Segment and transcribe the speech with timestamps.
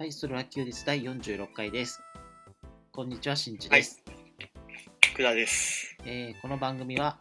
[0.00, 2.00] はい、それは休日第46回です。
[2.90, 4.02] こんにちは、しんちです、
[5.12, 7.18] 福田です、えーこの番組は、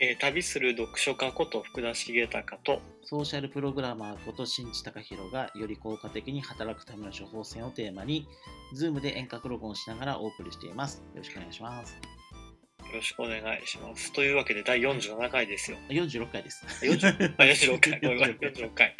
[0.00, 8.26] えー旅する読書家こと福田茂隆とソーシャルプログラマーこと新地隆弘がより効果的に働くための処方箋をテーマに、
[8.74, 11.02] Zoom で遠隔録音しながらお送りしています。
[11.14, 11.92] よろしくお願いします。
[11.92, 12.00] よ
[12.94, 14.14] ろしくお願いします。
[14.14, 15.76] というわけで第47回ですよ。
[15.90, 16.64] あ46回です。
[16.80, 18.96] 40あ46回ごめんごめん46回。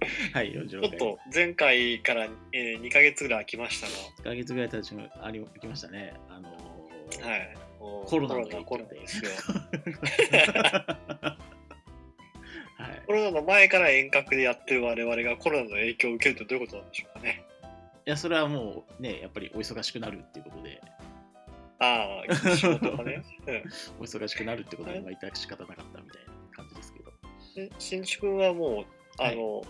[0.32, 0.70] はい、46回。
[0.70, 3.86] ちょっと前回から、え2ヶ月ぐらい空きました
[4.22, 6.14] 1ヶ月ぐらい経ちありきましたね。
[6.28, 6.70] あのー
[7.18, 9.30] が、はい、コロナのコですよ。
[12.76, 17.44] はいコロナの前から遠隔でやってる我々がコロナの影響を受けるとどういうことなんでしょうかね。
[18.06, 20.80] いや、それはもうね、やっぱりお忙しくなるっていうことで、
[21.78, 23.22] ああ、仕事がね。
[23.46, 23.54] うん
[24.00, 27.12] お忙しくなるってことで、まあ、致し方なかったみたいな感じですけど。
[27.56, 29.62] で新築はもう、あの、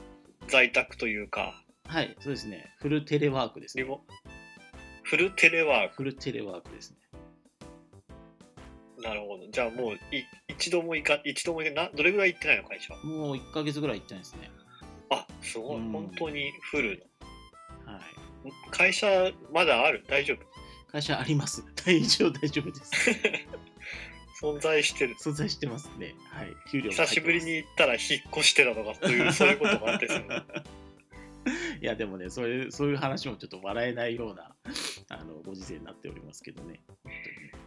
[0.48, 2.72] 在宅というか、はい、そうですね。
[2.78, 3.84] フルテレワークですね。
[5.02, 6.96] フルテレワーフルテレワークですね。
[8.96, 9.02] ク。
[9.02, 9.48] なるほど。
[9.50, 9.98] じゃあもうい
[10.48, 14.50] 一度も行か、一度も行かな、どれぐらい行ってないの会社もう1ヶ月ぐらい行ってないですね。
[15.10, 15.76] あ、すごい。
[15.78, 17.06] うん本当にフル
[17.84, 18.46] はい。
[18.46, 18.52] の。
[18.70, 20.04] 会社まだある？
[20.08, 20.38] 大丈夫？
[20.92, 21.64] 会社あります。
[21.84, 23.10] 大丈夫、大丈夫です。
[24.40, 25.16] 存在してる。
[25.20, 26.14] 存在してますね。
[26.30, 26.56] はい。
[26.70, 28.02] 給料久しぶりに行ったら引っ
[28.32, 30.36] 越してたとか、そういう、 そういうことがあってするの。
[30.36, 34.54] いや、でもね、そういう、そういう話もちょっと笑えないような、
[35.08, 36.80] あの、ご時世になっておりますけどね。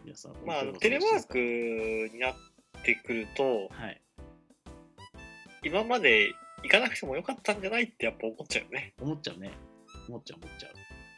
[0.04, 1.38] 皆さん、まあ、テレワーク
[2.14, 2.36] になっ
[2.84, 4.02] てくると、はい。
[5.64, 8.94] 今まで行かなくてもよかったんじゃないってやっぱ思っちゃうよね。
[9.00, 9.52] 思っちゃうね。
[10.08, 10.74] 思っちゃう、思っちゃう。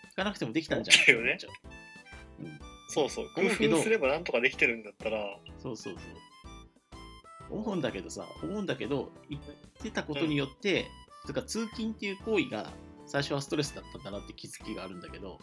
[0.09, 2.74] 行かなくてもできたんじゃない思っちゃうよねうん。
[2.87, 3.29] そうそう。
[3.35, 7.59] 工夫すればなんとかできてるんだったら、そうそうそう。
[7.59, 9.43] 思うんだけどさ、思うんだけど、行っ
[9.81, 10.87] てたことによって、
[11.27, 12.71] とか通勤っていう行為が
[13.05, 15.39] 最初はストレスだったんだなって気づきがあるんだけど、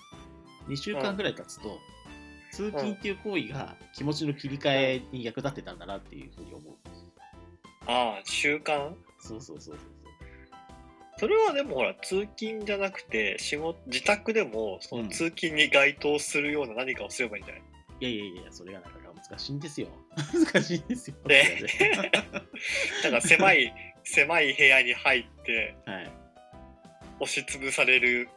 [0.69, 1.79] 2週間ぐらい経つと、
[2.53, 6.75] 通勤っていう行為が気持ちの切り替えに役立ってたんだなっていうふうに思う。
[7.87, 8.93] ああ、習慣？
[9.19, 10.02] そうそうそうそう
[11.23, 17.63] それはでもほら通勤じゃなくて仕事自宅でもその通勤に該当するような何かをすればいいんじゃない、
[18.01, 19.87] いやいやいや、それがなかなか難しいんですよ。
[20.53, 21.17] 難しいんですよ。
[21.25, 21.65] で
[23.05, 23.73] なんか狭い
[24.03, 26.11] 狭い部屋に入ってはい。
[27.21, 28.29] 押しつぶされる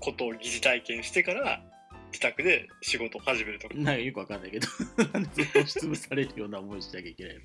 [0.00, 1.62] ことを疑似体験してから
[2.08, 4.68] 自宅で仕事を始めるとかなんかよくわかんないけど、
[5.08, 7.40] 押しつぶされるような思いしなきゃいけないの？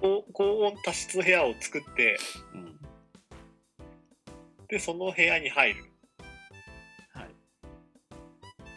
[0.00, 2.18] 高高温多湿の部屋を作って
[2.54, 2.78] うん。
[4.68, 5.84] でその部屋に入る
[7.12, 7.30] はい。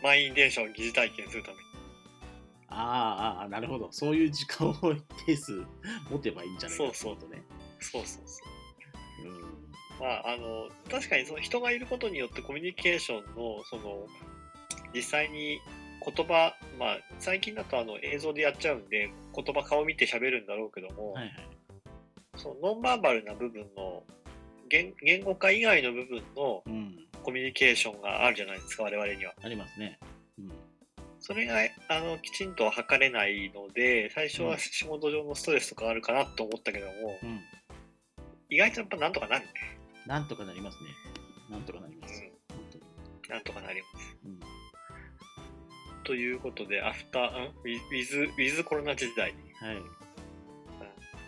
[0.03, 1.59] 満員電車を疑似体験するために
[2.69, 3.87] あーあー、なるほど。
[3.91, 5.63] そういう時間を一定数
[6.11, 7.41] 持てばいいんじゃないかってそうことね。
[7.79, 8.43] そうそうそ
[9.25, 9.69] ううん。
[9.99, 14.05] まあ、あの確かにその人がいることによってコミュニケーションのその
[14.93, 15.59] 実際に
[16.05, 21.33] 言葉、まあ、最近だとあの映像でやっちゃうんで言葉顔見て喋るんだろうけども、はいはい。
[22.35, 24.03] そのノンバーバルな部分の
[24.69, 27.05] 言言語化以外の部分のうん。
[27.21, 29.33] コミュニケーションがあるじゃないですか我々には。
[29.43, 29.99] ありますね。
[30.39, 30.51] うん。
[31.19, 31.55] それが
[31.89, 37.39] あのきちんと測れないので最初は仕事上のストレスとかあるかなと思ったけども、うん。
[38.49, 39.51] 意外とやっぱなんとかなるね。
[40.07, 40.89] なんとかなりますね。
[41.49, 42.23] なんとかなります。
[42.23, 43.29] うん。
[43.29, 44.17] なんとかなります。
[44.25, 44.39] うん。
[46.09, 49.31] ということで、アフター、んウィズ、ウィズコロナ時代。
[49.61, 49.77] はい。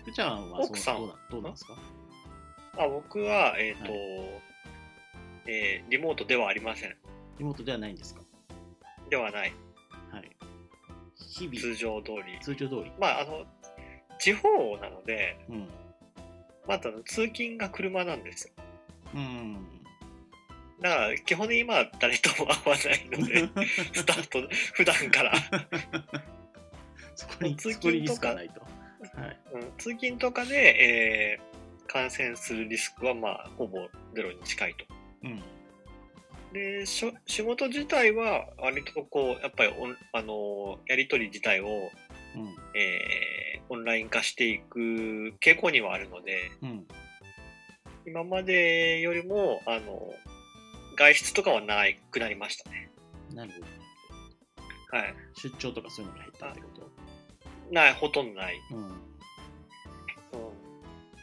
[0.02, 1.78] 福ちゃんはそ奥さんのどうなどうなんですか？
[2.80, 3.98] あ僕は、えっ、と、は
[5.46, 6.96] えーリモートではありません。
[7.38, 8.22] リモートではないんですか？
[9.12, 9.54] ではない。
[10.12, 10.32] はい。
[11.16, 12.40] 日々、通常通り。
[12.42, 12.92] 通常通り？
[13.00, 13.46] まあ、あの、
[14.18, 14.50] 地方
[14.82, 15.68] なので、うん。
[16.68, 18.54] また通勤が車なんですよ。
[19.14, 19.68] うん。
[20.82, 25.34] だから、基本的に今は誰とも会わないので、 スタート、普段から、
[27.16, 28.30] そこに、通勤とか。
[28.30, 28.50] はい。
[29.54, 31.52] うん、通勤とかで、えー
[31.92, 34.86] 感染するリスクは、まあ、ほぼゼロに近いと。
[35.24, 35.44] うん。
[36.54, 39.74] でしょ仕事自体は割とこうやっぱり
[40.14, 41.68] あのやり取り自体を、
[42.36, 42.80] うん。
[42.80, 46.88] えーオンライン化していく傾向にはあるのでうん。
[48.06, 50.14] 今までよりもあの
[50.96, 52.90] 外出とかはなくなりましたね。
[53.34, 54.98] なるほど。
[54.98, 55.16] はい。
[55.36, 56.92] 出張とかそういうのが減ったってこと？
[57.74, 58.56] ないほとんどない。
[58.72, 58.78] うん。
[58.78, 58.92] うん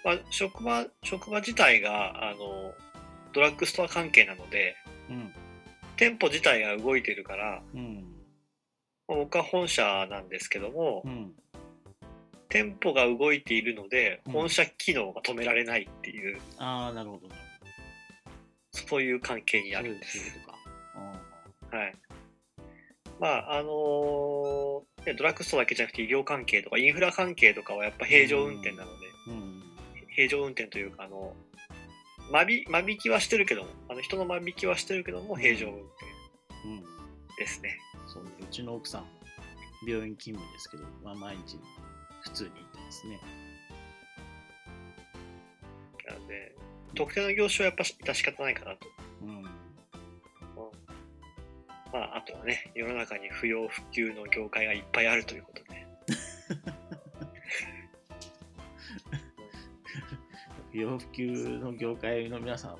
[0.05, 2.73] まあ、職場職場自体があの
[3.32, 4.76] ドラッグストア関係なので
[5.11, 5.32] うん。
[5.97, 8.06] 店舗自体が動いてるからうん。
[9.09, 11.32] まあ僕は本社なんですけども、うん。
[12.49, 17.41] 店舗が動いているので、うん本社機能が止められないっていう、ああ、なるほどなる
[18.86, 19.75] そういう関係に。
[19.76, 20.19] あるんです。
[20.19, 20.38] そ
[21.75, 21.94] うはい。
[23.20, 29.62] まあ、あのーねドラッグストアだけじゃなくて医療関係とかインフラ関係とかはやっぱ平常運転なので、ーうん。
[30.14, 31.34] 平常運転というか、あの、
[32.32, 35.86] 間引間引きはしてるけども、あの人の間引きはしてるけども、平常運転
[36.64, 36.82] うん。
[37.38, 37.78] ですね。
[38.06, 39.04] そうね、うちの奥さん、
[39.86, 41.58] 病院勤務ですけど、まあ、毎日
[42.22, 43.20] 普通に行ってますね。
[46.08, 46.54] なので、
[46.94, 48.87] 特定の業種はやっぱ致し方ないかなと。
[49.23, 49.43] うん。
[51.93, 55.87] まあ、あとはね、世の中に不要不急の業界がいっぱいあるということで。
[60.70, 62.73] 不要不急の業界の皆さん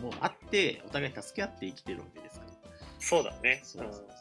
[0.00, 2.52] もあって、お互い助け合って生きてるわけですから。
[2.98, 3.60] そうだね。
[3.62, 4.14] そうそううん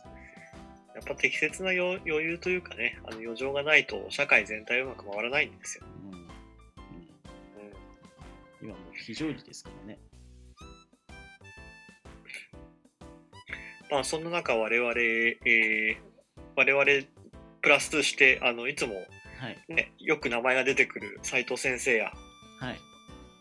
[0.95, 5.85] やっぱ適切な余余裕というかね、あの余剰がないと社会全体うまく回らないんですよ。
[9.05, 9.99] 非常時ですからね。
[13.91, 15.97] まあ、そんな中、我々、えー
[16.55, 16.85] 我々
[17.61, 18.93] プラスして、あのいつも、
[19.39, 19.57] はい。
[19.67, 22.11] ね、よく名前が出てくる斉藤先生や
[22.59, 22.79] はい。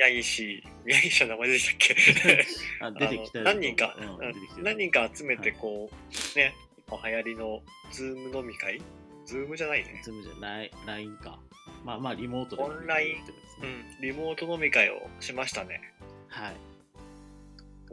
[0.00, 2.46] 八木氏、八木氏は名前 出てきたっけ？
[2.80, 6.54] あ出てきた何人か、うん、何人か集めて、はいこう、ね、
[6.88, 8.80] 今流行りの Zoom 飲み会？
[9.26, 10.00] Zoom じゃないね。
[10.02, 11.38] Zoom じゃない、LINE か。
[11.84, 12.62] まあまあ、リモートで。
[12.62, 13.42] オンライン。
[13.62, 15.80] うん、リモート飲み会をしましたね。
[16.28, 16.56] はい。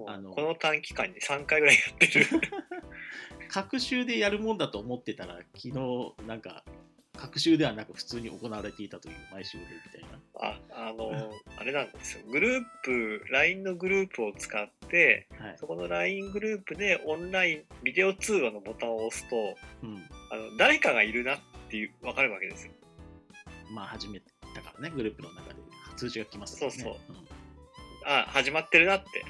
[0.08, 2.26] あのこの短期間に3回ぐらいやってる。
[3.50, 6.64] 隔週でやるもんだと思ってたら、昨日、なんか、
[7.18, 10.20] 隔週ではなく普通に行われていたという、毎週でみたいな。
[10.36, 12.26] あ、あの、 あれなんですよ。
[12.28, 15.58] グループ、LINE のグループを使って、はい。
[15.58, 20.10] そこの LINE グループでオンライン、ビデオ通話のボタンを押すと、うん。
[20.32, 21.40] あの誰かがいるなっ
[21.70, 22.74] ていう、わかるわけですよ。
[23.70, 24.20] まあ、始め
[24.54, 25.56] たからね、グループの中で
[25.96, 26.78] 通知が来ますからね。
[26.82, 26.96] そう
[28.06, 29.26] あ、始まってるなって。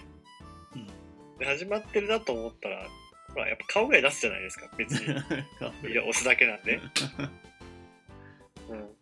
[0.76, 0.88] うん。
[1.38, 2.88] で始まってるなと思ったら、
[3.34, 5.06] ほら、やっぱ顔ぐらい出すじゃないですか、別に。
[5.92, 6.80] いや押すだけなんで。
[8.70, 8.98] うん。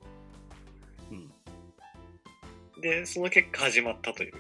[1.11, 2.81] うん。
[2.81, 4.33] で、その結果始まったという。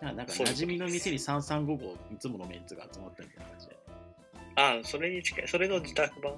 [0.00, 3.76] なんか、馴染みの店に3355いつものメンツが集まったみたいな感じで。
[4.56, 6.34] あ、それに近い、それの自宅版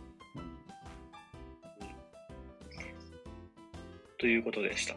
[4.18, 4.96] ということでした。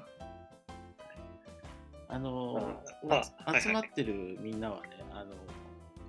[2.09, 2.83] あの
[3.61, 5.35] 集まってるみんなはね、あの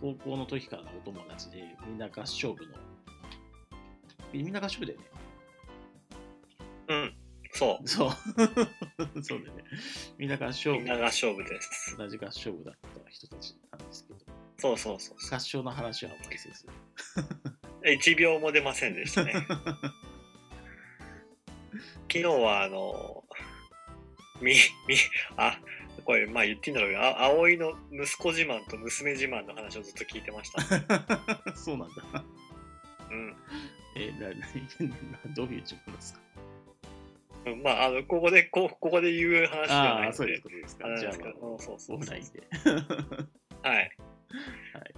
[0.00, 2.72] 高校の時からのお友達で、みんな合唱部の、
[4.32, 5.06] みんな合唱部だよね。
[6.88, 7.14] うん、
[7.52, 7.88] そう。
[7.88, 8.10] そう。
[9.22, 9.64] そうだよね。
[10.18, 11.96] みんな合唱部みんなが勝負です。
[11.96, 12.74] 同じ合唱部だっ
[13.04, 14.20] た人たちなんですけど、
[14.58, 16.66] そうそうそうそ合唱の話はあんまりせず。
[16.66, 17.86] う。
[17.86, 19.34] 1秒も出ませんでしたね。
[22.12, 23.24] 昨日は、あの、
[24.42, 24.52] み、
[24.86, 24.96] み、
[25.38, 25.58] あ、
[26.04, 30.60] これ、まあ言っていいんだろうけど、あ葵の息子自慢と娘自慢の話をずっと聞いてました。
[31.56, 32.24] そうなんだ。
[33.10, 33.36] うん。
[33.96, 34.34] えなな
[35.34, 36.20] どういう自分ですか？
[37.46, 40.96] うんまあ、あの、ここで、こここで言う話じゃああ、ないのでそういうこ、とですか。
[40.98, 42.42] じゃあ、なんですけど、うんそうそうオフラインで。
[43.62, 43.76] はい。
[43.76, 43.90] はい。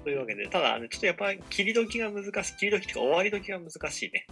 [0.02, 4.26] というわけで、ただ、ちょっとやっぱり切り時が難しい、切り時っていうか終わり時が難しいね。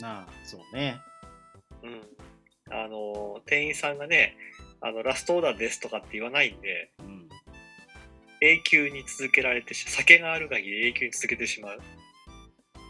[0.00, 0.98] なあ、そうね。
[1.82, 2.02] うん。
[2.72, 4.36] あの、店員さんがね、
[4.80, 7.28] あの、ラストオーダーですとかって言わないんで、うん。
[8.40, 11.80] 永久に続けられてし、酒がある限り永久に続けてしまう。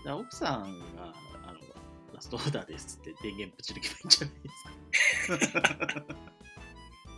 [0.09, 1.13] 奥さんが、
[1.47, 1.61] あの、
[2.15, 6.17] ラストオーダーですって電源ぶち抜けばいいんじゃないですか。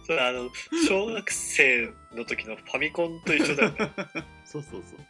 [0.08, 0.48] それあの、
[0.88, 3.76] 小学生の時のファミコンと一緒だよね。
[4.46, 5.00] そうそうそう。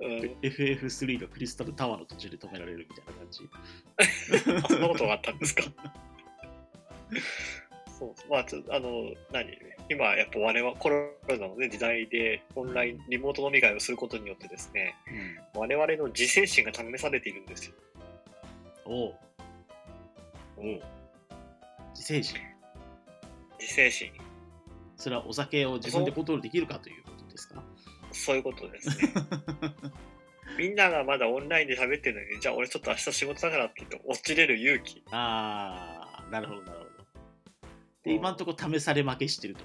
[0.00, 3.48] うん、FF3 がクリスタルタワーの途中で止められるみたいな感じ。
[4.64, 5.62] あそんなことがあったんですか？
[7.98, 9.56] そうまあ、ちょあの、何？
[9.88, 14.94] 今、やっぱ我々、コロナの、ね、時代で、オンライン、リモート飲み会をすることによってですね、
[15.54, 15.60] うん。
[15.60, 17.74] 我々の自制心が試されているんですよ。
[18.84, 19.14] おう。
[20.58, 20.82] おう。
[21.94, 22.38] 自制心。
[23.58, 24.12] 自制心。
[24.96, 27.04] それはお酒を自分でコントロールできるかという
[28.16, 29.12] そういうことですね。
[30.58, 35.02] みんながまだオンラインで喋ってるのに、じゃあ俺ちょっと明日仕事だからって言って落ちれる勇気。
[35.10, 36.90] ああ、なるほど、なるほど。
[38.04, 39.64] で、うん今のところ試され負けしてると。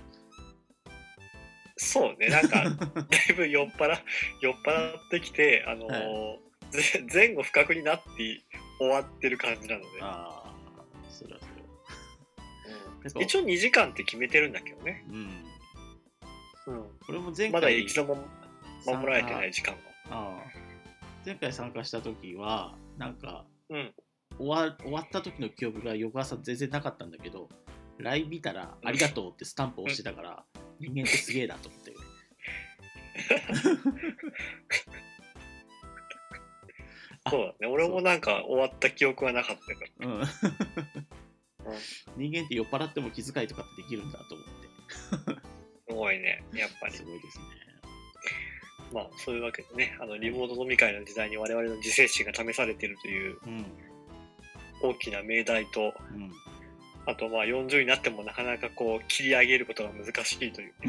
[1.77, 2.63] そうね、なんか、
[3.09, 3.97] だいぶ酔っ払、
[4.41, 6.37] 酔っ払ってきて、あのーは
[6.71, 8.41] ぜ前後不覚になって
[8.79, 10.53] 終わってる感じなので、ああ、
[11.09, 13.15] それはそれは。
[13.15, 15.03] うん一応2時間って決めてるんだけどね。
[15.09, 15.51] うん。
[16.67, 18.23] うん、これも前回、まだ一度も
[18.85, 19.75] 守られてない時間
[20.09, 20.43] が。
[21.25, 23.93] 前回参加した時はなんかうん。
[24.37, 27.49] 終わ終わった時の記憶が翌朝全然なかったんだけど
[27.99, 30.43] LINE 見たら「ありがとう」ってスタンプ押してたから
[30.79, 31.93] 人間ってすげえなと思って
[37.25, 37.67] あ そうだね。
[37.67, 40.07] 俺もなんか終わった記憶はなかったから。
[40.07, 40.23] うん
[42.17, 44.47] 人間って酔っ払っても気遣いとかってできるんだと思っ
[45.35, 45.41] て
[45.87, 46.43] すごいね。
[46.53, 47.03] やっぱりす。
[47.03, 47.45] ごいですね
[48.91, 53.65] まあ、そういうわけでね、あの、リモート飲み会の時代に我々の自制心が試されているといううん。
[54.83, 56.31] 大きな命題と、うん。
[57.05, 60.73] あとまあ40になってもなかなかこう切り上げることが難しいという。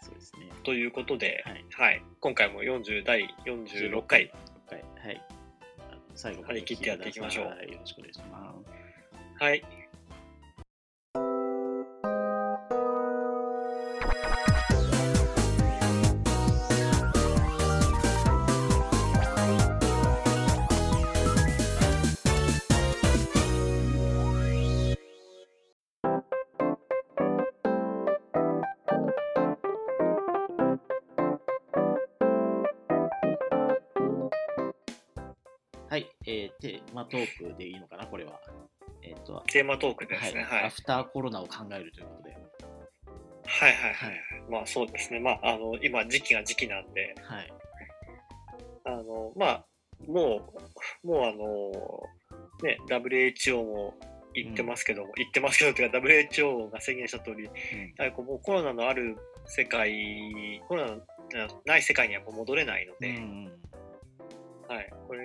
[0.00, 0.48] そうですね。
[0.62, 1.64] ということで、はい。
[1.70, 4.32] はい、今回も40第46回、
[4.70, 4.84] はい。
[5.06, 5.22] はい
[6.16, 7.46] 最後ま張り切ってやっていきましょう。
[7.48, 7.70] はい。
[7.70, 8.54] よろしくお願いしま
[9.38, 9.42] す。
[9.42, 9.62] はい。
[35.88, 38.40] はい、えー、テーマトークでいいのかなこれは。
[39.02, 40.42] えっ、とテーマトークですね。
[40.42, 40.64] はい。
[40.64, 42.36] アフターコロナを考えるということで。
[43.46, 44.20] はいはいはい。
[44.50, 45.20] まあそうですね。
[45.20, 47.52] まあ、あの、今時期が時期なんで、はい。
[48.84, 49.64] あの、まあ、
[50.06, 50.52] も
[51.04, 52.02] う、もうあの、
[52.62, 53.94] ね、WHO も
[54.34, 58.24] 言ってますけども、言ってますけど、というか WHO が宣言した通り、うん。
[58.26, 59.16] もうコロナのある
[59.46, 63.65] 世界、コロナのない世界にはもう戻れないのうで、んはい、こ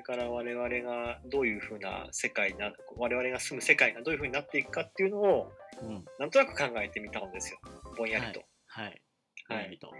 [0.01, 5.88] れから我々がどういうふうな世界な、我々が住む世界がどういうふうになっていくかっていうのを、うん。
[5.88, 7.60] うんなんとなく考えてみたんですよ。
[7.98, 8.41] ぼんやりと。
[8.67, 9.01] はい。
[9.48, 9.65] はい。
[9.65, 9.91] はいと。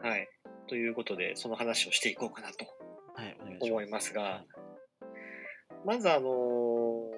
[0.00, 0.28] はい。
[0.68, 2.66] ということで、その話をしていこうかなと
[3.60, 4.46] 思いますが、はい。
[5.84, 7.14] まずあのー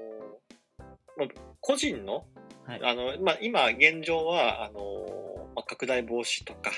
[1.17, 1.29] まあ、
[1.61, 2.27] 個人の、
[2.67, 2.81] はい。
[2.83, 6.71] あの、まあ、今現状は、あのーまあ、拡大防止とか、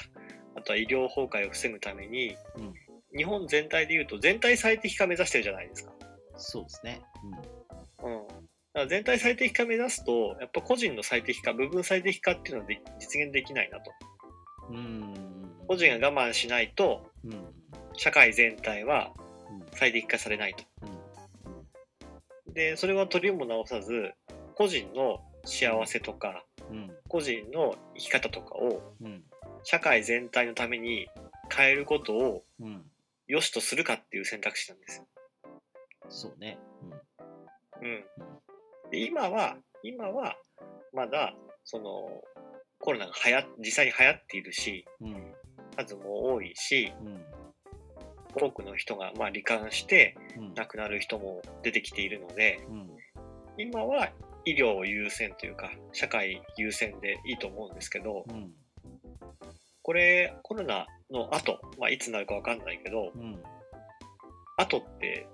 [0.54, 2.74] あとは医療崩壊を防ぐために、うん
[3.16, 5.92] 日本全体でいうと全体最適化目指してるじゃないですか。
[6.36, 7.00] そうですね。
[8.02, 8.26] うん。
[8.28, 8.38] だか
[8.74, 13.90] ら全体最適化目指すと、やっぱ個人の最適化、部分最適化っていうのはで実現できないなと。
[14.70, 14.76] うん。
[14.76, 17.32] うん個人が我慢しないと、うん。
[17.32, 17.54] うん
[18.00, 19.10] 社会全体は
[19.50, 19.66] うん。
[19.72, 20.64] 最適化されないと。
[22.46, 22.52] うん。
[22.54, 24.12] で、それは取りも直さず、
[24.54, 26.92] 個人の幸せとか、うん。
[27.08, 29.24] 個人の生き方とかをうん。
[29.64, 31.08] 社会全体のために
[31.54, 32.82] 変えることをうん
[33.28, 35.06] 良しとするかっていう選択肢なんですよ。
[36.08, 36.58] そうね。
[37.82, 38.04] うん。
[38.90, 40.36] で今は、今は
[40.92, 42.08] まだ、その、
[42.80, 45.34] コロナが流行っ実際に流行っているし、うんうん。
[45.76, 47.24] 数も多いし、うん。
[48.40, 50.54] 多くの人がまあ罹患してうん。
[50.54, 52.90] 亡くなる人も出てきているので、うん。
[53.58, 54.10] 今は
[54.44, 58.52] 医療優先というか、社会優先でいいと思うんですけど、うん
[59.88, 63.42] これ、コロナの後、まあ、いつになるかわかんないけど、うん。
[64.58, 65.26] 後って、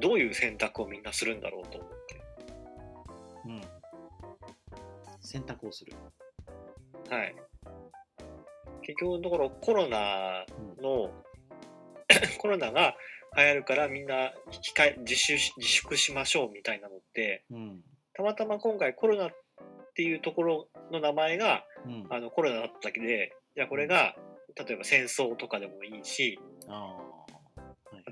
[0.00, 2.20] どういう選択をみんなするんだろうと思って。
[3.46, 3.60] うん。
[5.20, 5.92] 選択をする。
[7.08, 7.36] はい。
[8.82, 10.44] 結局のところ、コロナ
[10.82, 11.12] の、
[12.38, 12.96] コロナが
[13.36, 17.80] 流行るからみんな控え自粛し自粛しましょうみたいなのって、うん。
[18.14, 19.30] たまたま今回コロナっ
[19.94, 22.06] ていうところの名前がうん。
[22.10, 24.14] あのコロナだっただけで、じゃあこれが、
[24.54, 26.38] 例えば戦争とかでもいいし、
[26.68, 26.96] あ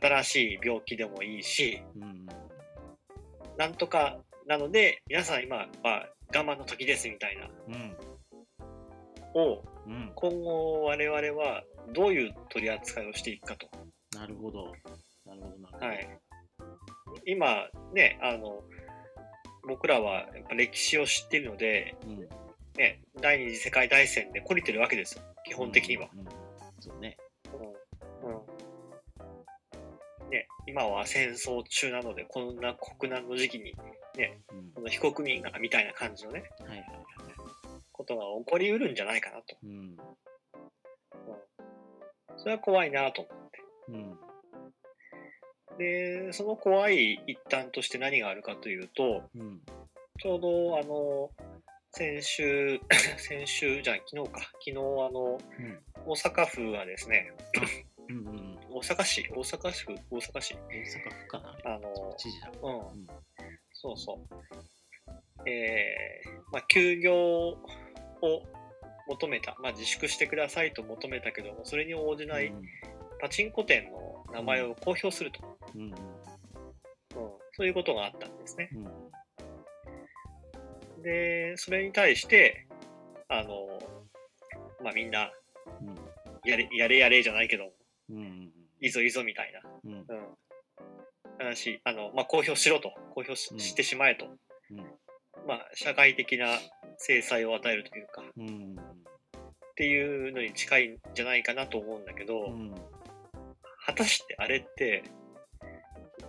[0.03, 2.27] 新しい病気でもいいし、ーうん。
[3.57, 7.49] なんとかなので、皆さん今は我慢の時ですみたいな。
[7.69, 7.97] うん。
[9.41, 10.11] を、うん。
[10.17, 11.63] 今後我々は
[11.95, 13.69] どういう取り扱いをしていくかと。
[14.19, 14.73] なるほど。
[15.25, 15.87] なるほどなるほど。
[15.87, 16.09] はい。
[17.25, 18.65] 今ね、あの、
[19.69, 22.29] 僕らはやっぱ歴史を知っているので、うん。
[22.77, 25.23] ね、第二次世界大戦で懲りてるわけですよ。
[25.47, 26.09] 基本的には。
[26.13, 26.27] うんうん
[26.79, 27.17] そうね
[27.55, 28.31] うん。
[28.31, 28.37] う
[30.27, 30.31] ん。
[30.31, 33.75] ね、今は戦争中なので、こんな国難の時期に、う
[34.55, 36.89] んこの非国民がみたいな感じのね、はいはいはい
[37.93, 39.57] ことが起こりうるんじゃないかなと。
[39.63, 39.97] うん
[42.37, 43.63] それは怖いなと思って。
[43.89, 44.19] うん
[45.79, 49.61] で、その怖い一端として何があるかというと、うん
[50.19, 51.31] ちょうどあの、
[51.97, 52.79] 先週、
[53.17, 55.83] 先週じゃあ昨日か、昨日あの、うん。
[56.05, 57.33] 大阪府はですね、
[58.11, 58.17] うん。
[58.29, 61.57] うん大阪市、大阪市府、大阪市、大阪府かな。
[61.65, 62.53] あの、知事だ。
[62.63, 63.07] うん、ん。
[63.73, 65.49] そうそう。
[65.49, 67.57] えー、まあ、休業を
[69.09, 72.63] 求めた、まあ、自粛してくださいと求めたけども、それに応じないうん。
[73.23, 75.41] パチンコ店の名前を公表すると。
[75.75, 75.83] うん。
[75.85, 75.95] うん、
[77.53, 78.69] そういうことがあったんですね。
[78.75, 79.16] うん
[81.07, 82.67] で、それに対して、
[83.29, 83.79] あの、
[84.83, 85.31] まあみんな、
[86.45, 87.71] やれやれやれじゃないけど、
[88.11, 89.93] うんうんいいぞいいぞみたいな、うん。
[89.93, 90.07] うん、
[91.39, 93.61] 話、あの、まあ公表しろと、公表しうん。
[93.61, 94.79] してしまえと、うん。
[95.47, 96.59] まあ社会的な
[96.99, 98.77] 制裁を与えるというか、っうん
[99.77, 102.75] ていうのに近いんじゃないかなと思うんだけど、うん。
[103.87, 105.05] 果たしてあれって、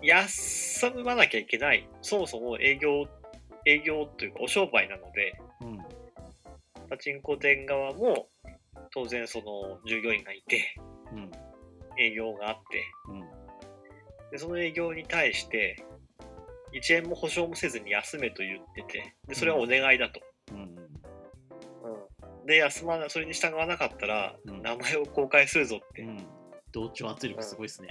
[0.03, 3.07] 休まなきゃいけない、そもそも営業、
[3.67, 5.77] 営業というかお商売なので、うん。
[6.89, 8.27] パチンコ店側も
[8.93, 10.75] 当然その従業員がいて、
[11.11, 11.31] うん。
[11.99, 13.21] 営業があって、うん。
[14.31, 15.83] でその営業に対して、
[16.73, 20.21] 1円も保証もせずに休めと言ってて、でそれはお願いだと。
[22.47, 24.61] で、休まな、それに従わなかったら、うん。
[24.61, 26.03] 名前を公開するぞって。
[26.03, 26.25] うん。
[26.71, 27.89] 同調圧力すごいですね。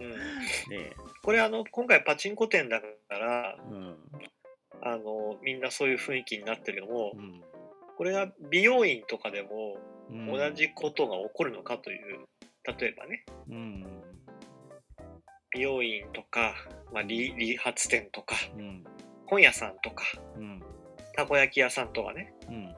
[0.00, 0.10] うん。
[0.10, 3.96] ねこれあの、今回パチンコ店だから、うん。
[4.82, 7.42] あの、みんなそういう雰囲気になってるけどもう、ん。
[7.96, 9.76] これが美容院とかでも
[10.10, 10.26] うん。
[10.26, 12.26] 同じことが起こるのかという、
[12.78, 13.86] 例えばね、うん。
[15.50, 16.54] 美容院とか、
[16.92, 18.84] まあ、理理髪店とか、うん。
[19.26, 20.04] 本屋さんとか、
[20.36, 20.62] うん。
[21.14, 22.74] たこ焼き屋さんとかね、うん。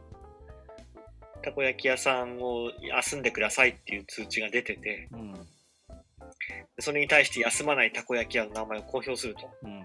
[1.42, 5.34] たこ焼き屋さんを休んでくださいっていう通知が出てて、うん
[6.78, 9.50] それに対して休まないたこ焼き屋の名前を公表すると。
[9.62, 9.82] うんうん、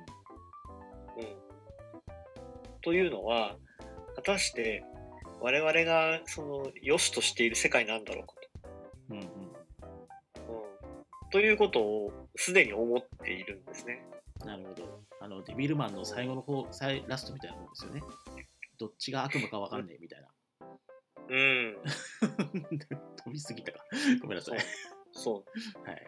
[2.82, 3.56] というのは、
[4.16, 4.84] 果たして
[5.40, 8.34] 我々がその良しとしている世界なんだろうか
[9.10, 9.30] うんうんと。
[11.24, 14.06] うん、ということをすでに思っているんですね。
[14.46, 15.02] なるほど。
[15.20, 18.02] あのデビルマンの最後の方、最ラストみたいなもんですよね。
[18.78, 20.28] どっちが悪夢かわかんないみたいな。
[21.30, 21.78] うん、
[23.24, 23.80] 飛びすぎたか。
[24.22, 24.60] ごめんなさい。
[25.14, 25.90] そう。
[25.90, 26.02] はい。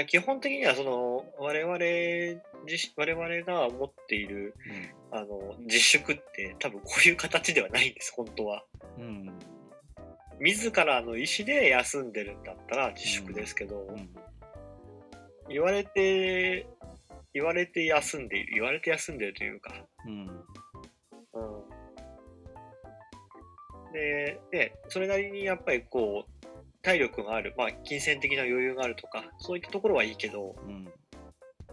[0.00, 1.78] あ基本的にはその我々
[2.66, 4.54] 自我々が持っている
[5.10, 8.64] あの自粛って多分こういう形ではないんです本当は
[8.98, 9.04] うん。
[9.04, 9.38] うん。
[10.40, 14.08] 自らの意思で休んでるんだったら自粛ですけど、うん。
[15.48, 16.66] 言われて
[17.34, 19.72] 言われて休んでいる言われて休んでるというか、
[20.06, 20.26] うん。
[21.32, 21.40] う
[23.90, 26.39] ん、ででそれなりにやっぱりこう
[26.82, 30.88] 体力がある、まあ、金銭的な余裕があるとかそういったところはいいけどうん。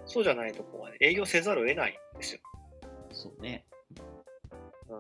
[0.08, 2.40] そうじゃないところは、ね、営業せざるを得ないんですよ。
[3.12, 3.66] そうね。
[4.90, 4.98] うん、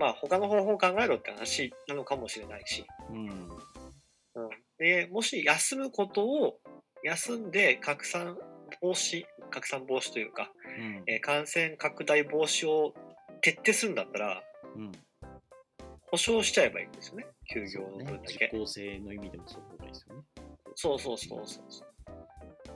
[0.00, 3.28] まあ他の方法を考えろって話なのかもしれないし、うん。
[3.28, 6.58] うん、でもし休むことを
[7.02, 8.38] 休んで拡散
[8.80, 11.02] 防止拡散防止というか、うん。
[11.06, 12.94] えー感染拡大防止を
[13.42, 14.42] 徹底するんだったら
[14.74, 14.92] うん。
[16.06, 18.12] 保証しちゃえばいいんですよね休業の分だ。
[18.28, 20.22] け実効性の意味でもそういうですよね。
[20.74, 21.94] そうそうそうそうそう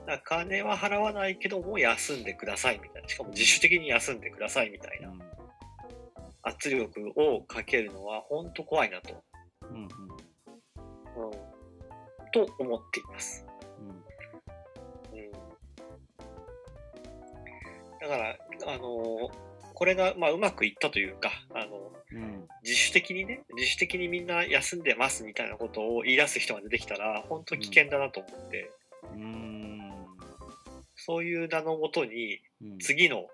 [0.05, 5.19] だから金は払わないけども休んでくださいみたいなしかも自主的に休んでくださいみたいなうん。
[6.43, 9.21] 圧力をかけるのは本当怖いなと、
[9.69, 9.75] うん。
[9.75, 9.83] うん。
[9.83, 11.31] うん、
[12.31, 13.45] と思っています
[13.79, 13.89] うん。
[13.89, 14.03] うん
[18.01, 18.37] だから、
[18.73, 19.29] あの
[19.79, 22.47] これが、まあ、うまくいったというか、あのうん。
[22.63, 28.71] 自主的にね、自主的にみんな休んでますみたいなことを言い出す人が出てきたら、本当危険だなと思って、
[29.15, 29.93] うん。
[30.97, 32.77] そういう名のもとに、うん。
[32.79, 33.27] 次の、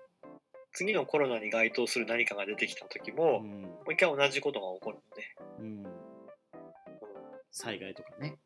[0.72, 3.64] 次のコロナに該当する何かが出てきた時も、もうん。
[3.64, 5.90] う一回同じことが起こるので、
[7.50, 8.36] 災害とかね。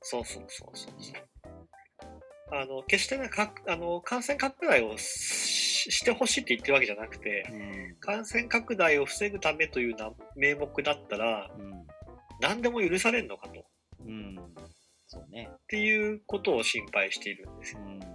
[0.00, 1.14] そうそうそうそうそう。
[2.54, 4.98] あの決してねかあの感染拡大を
[5.90, 7.96] ししてほしいって言ってるわけじゃなくて、うん。
[8.00, 11.86] 感染拡大を防ぐためというな名目だったらうん。
[12.40, 13.64] 何でも許されるのかとっ
[14.06, 14.36] うん。
[15.06, 15.50] そうね。
[15.68, 17.80] ていうことを心配しているんですよ。
[17.84, 17.98] うん。
[17.98, 18.12] だか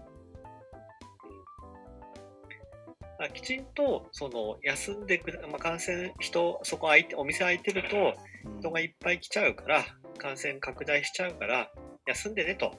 [3.20, 8.14] らきちんとその休んでくだ、まあ、感染人そこ空いてお店空いてると
[8.46, 9.84] うん人がいっぱい来ちゃうから
[10.18, 11.70] 感染拡大しちゃうから
[12.06, 12.74] 休んでねと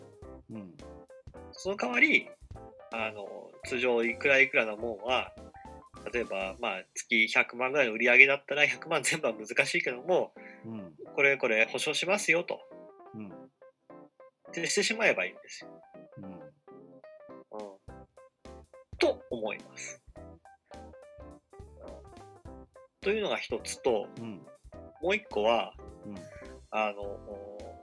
[0.50, 0.72] うん。
[1.52, 2.28] その代わり
[2.92, 5.32] あの通常いくらいくらのもんは
[6.12, 10.32] 例えばまあ月100万ぐらいの売り上げだったら100万全部は難しいけども
[10.64, 10.92] うん。
[11.14, 12.60] これこれ保証しますよと
[13.14, 13.28] うん。
[13.28, 13.30] っ
[14.52, 15.70] てしてしまえばいいんですよ。
[16.16, 16.24] うん。
[16.24, 16.38] うん、
[18.98, 20.02] と思います。
[23.00, 24.46] というのが一つとうん。
[25.02, 25.74] もう一個は
[26.06, 26.14] うん。
[26.70, 27.18] あの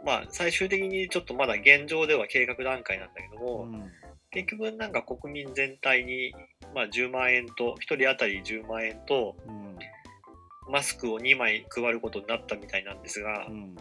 [0.03, 3.91] まあ最終的にちょっとまだ現状では計画段階なんだけども、うん。
[4.35, 6.33] 結局なんか国民全体に、
[6.75, 9.75] まあ、10万円と1人当たり10万円とうん。
[10.67, 13.75] マスクを2枚配ることになったみたいなんですが、うん。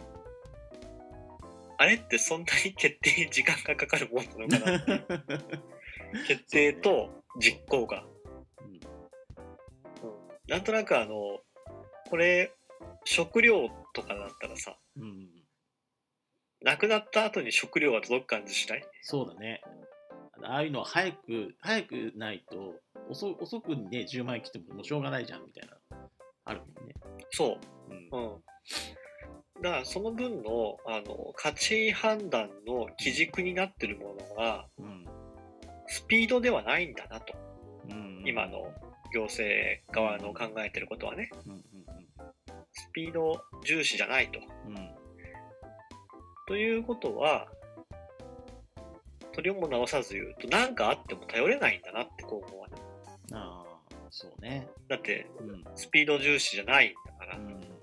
[1.77, 5.19] あれってそんなに決定に時間がかかるもんなのかな
[6.27, 8.05] 決定と実行が、
[10.47, 11.41] なんとなくあの
[12.09, 12.51] これ
[13.03, 15.27] 食料とかだったらさうん、
[16.61, 18.87] 亡くなった後に食料が届く感じしない？
[19.01, 19.61] そうだね。
[20.43, 22.75] ああいうのは早く、早くないと、
[23.09, 25.97] 遅遅くにね、10万円来てももうしょうがないじゃんみたいな、
[26.45, 26.93] あるもんね。
[27.31, 27.59] そう。
[27.89, 28.23] うん。
[28.23, 28.41] うん。
[29.61, 35.05] だからその分のあの価値判断の基軸になってるものがうん。
[35.87, 37.33] スピードではないんだなと。
[37.89, 38.73] うん今の
[39.13, 39.55] 行政
[39.91, 41.29] 側の考えてることはね。
[41.45, 41.61] うんうん
[42.77, 44.39] スピード重視じゃないと。
[44.67, 44.95] うんうん。
[46.47, 47.47] ということは
[49.35, 52.75] 取りも直さず言うと何かあっても頼れないんだなって今後はね。
[53.33, 54.67] ああ、そうね。
[54.87, 57.37] だってうんスピード重視じゃないんだから。
[57.37, 57.75] うん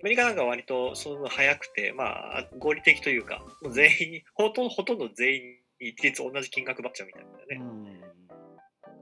[0.00, 5.42] アメリカなんか割とその早くて、まあ、合理的というか、もう全員に、ほとんどほとんど全員
[5.78, 7.36] に一律同じ金額ばっちゃうみたいなね。
[7.60, 7.68] うん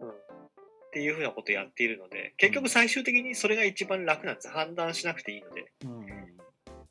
[0.02, 0.10] うん。
[0.10, 4.48] っていうふうなことをやっているので、結局最終的にそれが一番楽なんです。
[4.48, 5.47] 判断しなくていいの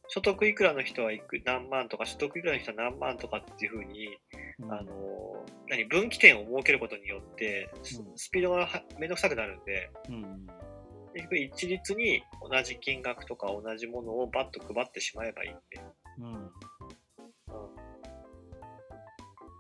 [0.10, 1.41] 所得いくらの人はいく？
[1.46, 4.08] 何万とか、所得いくらの人は何万とかっていうふうに、
[4.60, 4.72] うん。
[4.72, 7.70] あの、何、分岐点を設けることによって、
[8.15, 10.48] スピードがはめんどくさくなるんで、うん。
[11.13, 15.60] 結局一律に同じ金額とか同じものをバッと配ってしまえばいいんで。
[16.20, 16.34] うん。
[16.34, 16.50] うん。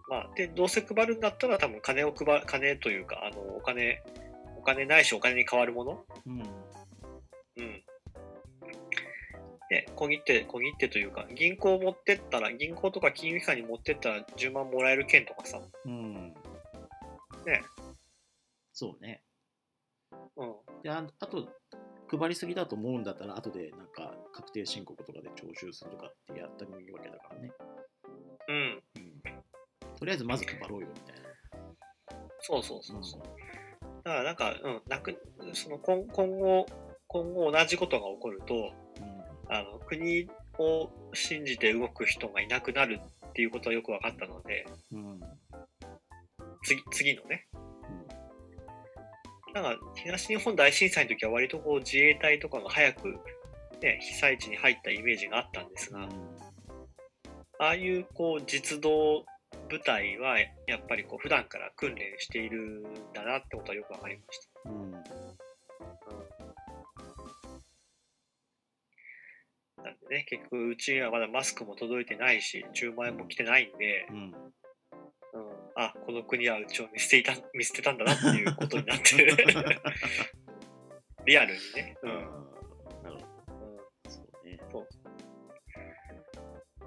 [0.09, 4.01] まあ、で、どうせ配るんだったら多分金を配る、金というか、あの、お金、
[4.57, 6.05] お金ないしお金に変わるもの？
[6.25, 6.47] うんうん。
[9.97, 16.33] 小切手、小切手というか、銀行持ってったら、銀行とか金融機関に持ってったら10万もらえる券とかさ、うん
[17.45, 17.63] ね。
[18.73, 19.23] そうね。
[20.11, 20.55] うん。
[20.83, 21.49] でああと、
[22.09, 27.51] 配りすぎだと思うんだったら、後でなんか確定申告とかで徴収するとかってやったりもいいわけだからね。
[28.47, 28.83] うん。
[28.95, 29.17] うん
[29.97, 31.27] とりあえずまず配ろうよみたいな。
[32.39, 33.21] そうそうそうそう。
[34.03, 35.17] だからなんか、うん、なく、
[35.53, 36.65] その今今後、
[37.07, 38.73] 今後同じことが起こると、
[39.49, 40.27] あの国
[40.59, 45.19] を信じて動く人がいなくなるっていうことはよく分かったので、うんうん
[46.63, 47.47] 次次のね。
[49.53, 53.19] なんか東日本大震災の時は割とこう自衛隊とかが早く、
[53.81, 56.09] ね、被災地に入ったイメージがあったんですが、
[57.59, 59.25] ああいうこう実動
[59.69, 62.83] 部隊はやっぱりこう普段から訓練しているん
[63.13, 64.69] だなってことはよく分かりました。
[64.69, 64.91] うん
[69.87, 74.17] なんでね、結局うちにはまだマスクも届いてないし、10万円も来てないんで、うん。
[74.17, 74.31] うん、
[75.75, 79.35] あこの国はうちを見捨ていた見捨てたんだなっていうことになってる。
[81.25, 82.11] リアルにね、うん。
[82.11, 82.27] なる
[83.03, 83.17] ほど。
[84.03, 84.59] うん、そうね。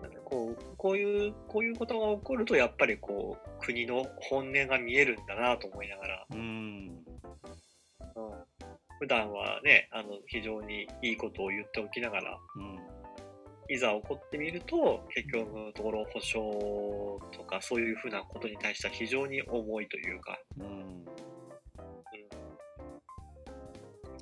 [0.02, 6.38] なんでこうこういうこういうことが起こるとやっぱりこう国の本音が見えるんだなと思いながら、うん。
[6.38, 7.04] うん、
[8.98, 12.38] 普段はねあの非常にいいことを言っておきながら。
[12.56, 12.79] うん。
[13.70, 21.04] いざ起こってみると結局のところ保証とかそういうふうなことに対しては非常に重いというか、うん。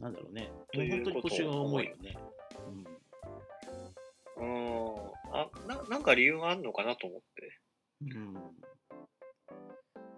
[0.03, 0.51] なんだろうね。
[0.75, 2.17] という本当に腰が重いよね。
[4.37, 4.85] うん
[5.33, 7.59] あななんか理由があるのかなと思って。
[8.03, 8.13] うん。
[8.13, 8.35] うん。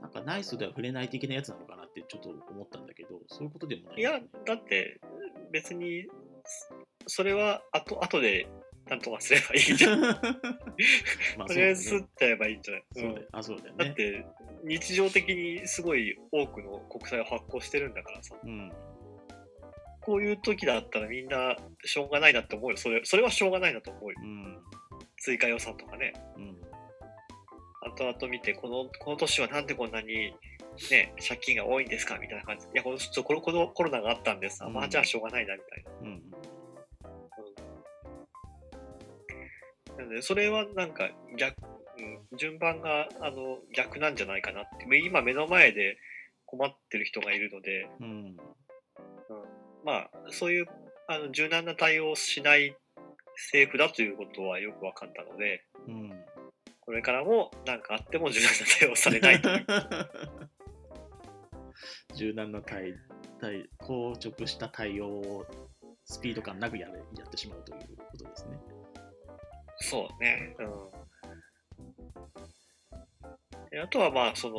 [0.03, 5.01] なんかナイスでは触れない的なやつなのかなってちょっと思ったんだけど、そういうことでもないいや、だって
[5.53, 6.07] 別に
[7.07, 8.49] それは後後で
[8.90, 10.00] なんとかすればいいじゃん。
[11.38, 13.85] まあとりあえず吸っちゃえばいいんじゃない、そうだよあ、そうだよね。
[13.85, 14.26] だって
[14.64, 18.72] 日常的にすごい多くの国債を発行してるんだからさうん。
[20.00, 24.59] こういう時だったらみんなしょうがないなって思うよそれそれはしょうがないなと思うようん。
[25.18, 26.61] 追加予算とかねうん。
[27.83, 30.35] 後々見てこのこの年はなんでこんなに
[30.90, 32.18] ね借金が多いんですか？
[32.18, 36.22] みたいな感じでいやこのちょっとこのこのコロナがあったんです、あまあじゃあしょうがないなみたいなうん。
[40.01, 41.55] なのでそれはなんか逆、
[41.99, 45.99] うん、順番があの逆なんじゃないかなって今目の前で
[46.47, 48.07] 困ってる人がいるので、うん。
[48.07, 48.37] うん、
[49.85, 50.67] まあそういう
[51.07, 52.75] あの柔軟な対応をしない
[53.53, 56.13] 政府だということはよく分かったのでうん。
[56.81, 59.67] これからも何かあっても柔軟な対応されないという
[62.17, 62.95] 柔軟な対
[63.41, 65.47] 対硬直した対応を
[66.05, 67.80] スピード感なくやれやってしまうという。
[69.81, 70.57] そうね。
[70.59, 70.66] うん。
[73.71, 74.55] であとはまあ、その、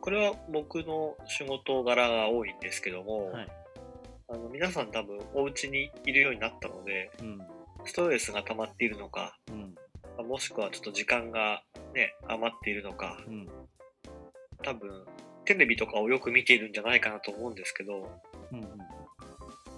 [0.00, 3.48] これは僕の仕事柄が多いんですけども、はい。
[4.28, 7.40] あの皆さん多分お家にいるようになったので、うん。
[7.84, 9.74] ストレスが溜まっているのか、うん
[10.16, 11.62] まあもしくはちょっと時間が
[11.94, 13.48] ね、余っているのか、うん
[14.62, 15.04] 多分、
[15.44, 18.08] テレビとかをよく見ているんじゃないかなと思うんですけど、
[18.52, 18.66] うんうん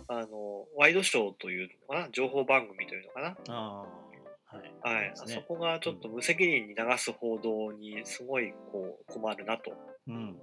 [0.06, 3.86] あの、ワイドショーというのかな、情報番組というのかな、
[4.84, 4.94] はい。
[4.96, 9.72] はい、そこがちょっと無責任に流す報道にすごいこう困るなと。
[10.06, 10.14] うん。
[10.14, 10.36] うん、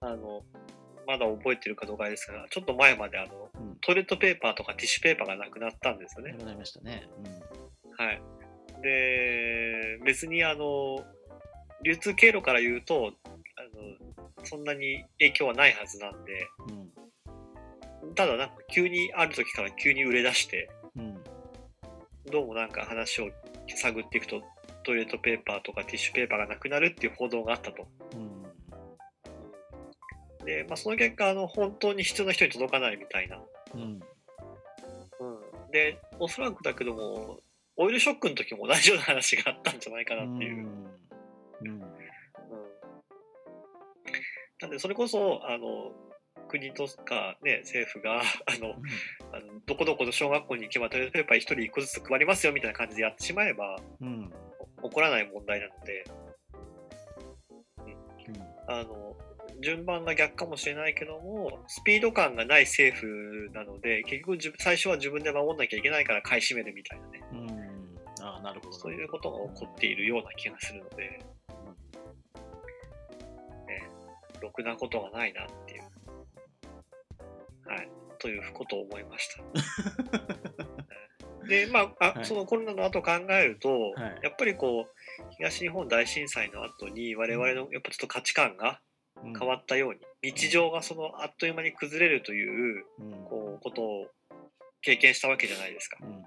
[0.00, 0.42] あの、
[1.08, 3.76] まだ覚えてるかどうかですが、ちょっと前まであの、うん。
[3.80, 6.32] トイレットペーパーとかティッシュペーパーがなくなったんですよね。
[6.32, 7.08] なくなりましたね。
[7.98, 8.22] はい。
[8.80, 11.04] で、別にあの、
[11.82, 13.62] 流通経路から言うと、あ
[14.38, 16.48] の、そんなに影響はないはずなんで、
[18.04, 18.14] うん。
[18.14, 20.85] ただなんか急にある時から急に売れ出して、うん
[22.30, 23.30] どうもなんか話を
[23.74, 24.42] 探っていくと、
[24.84, 27.86] トイレットペーパーとかティッシュペーパーがなくなるっていう報道があったと。
[28.14, 28.36] うん
[30.44, 33.42] で、まあ、その結果、あの、本当に必要な人に届かないみたいな。
[33.74, 34.00] うんうん。
[35.72, 37.40] で、おそらくだけども、
[37.76, 40.56] オイルショックの時も同じような話があったんじゃないかなっていう。
[40.58, 40.86] うん
[41.62, 41.82] うん
[44.58, 45.92] なんで、それこそ、あの、
[46.46, 48.76] 国とかね、政府が、 あの、
[49.32, 54.32] あのどこどこの小学校に行けばトイレットペーパー1人1個ずつ配りますよみたいな感じでやってしまえば、うん。
[54.82, 56.04] 起こらない問題なので、
[58.28, 58.72] うん。
[58.72, 59.16] あの、
[59.60, 68.24] 順番が逆かもしれないけども、スピード感がない政府なので、結局最初は自分で守んなきゃいけないから買い占めるみたいなね、うん。
[68.24, 68.72] ああなるほど。
[68.72, 71.20] そういうことが起こっているような気がするので、
[74.40, 75.82] ろくなことがないなっていう。
[77.66, 77.90] はい。
[78.18, 79.42] ということを思いました。
[81.46, 82.24] で、まあ、あはい。
[82.24, 84.18] そのコロナの後考えると、はい。
[84.22, 88.80] やっぱりこう、東日本大震災の後に我々のやっぱちょっと価値観が
[89.22, 89.38] うん。
[89.38, 93.24] 変わったように、日常がそのあっという間に崩れるといううん。
[93.24, 94.10] こうことを
[94.82, 95.98] 経験したわけじゃないですか。
[96.02, 96.24] うん。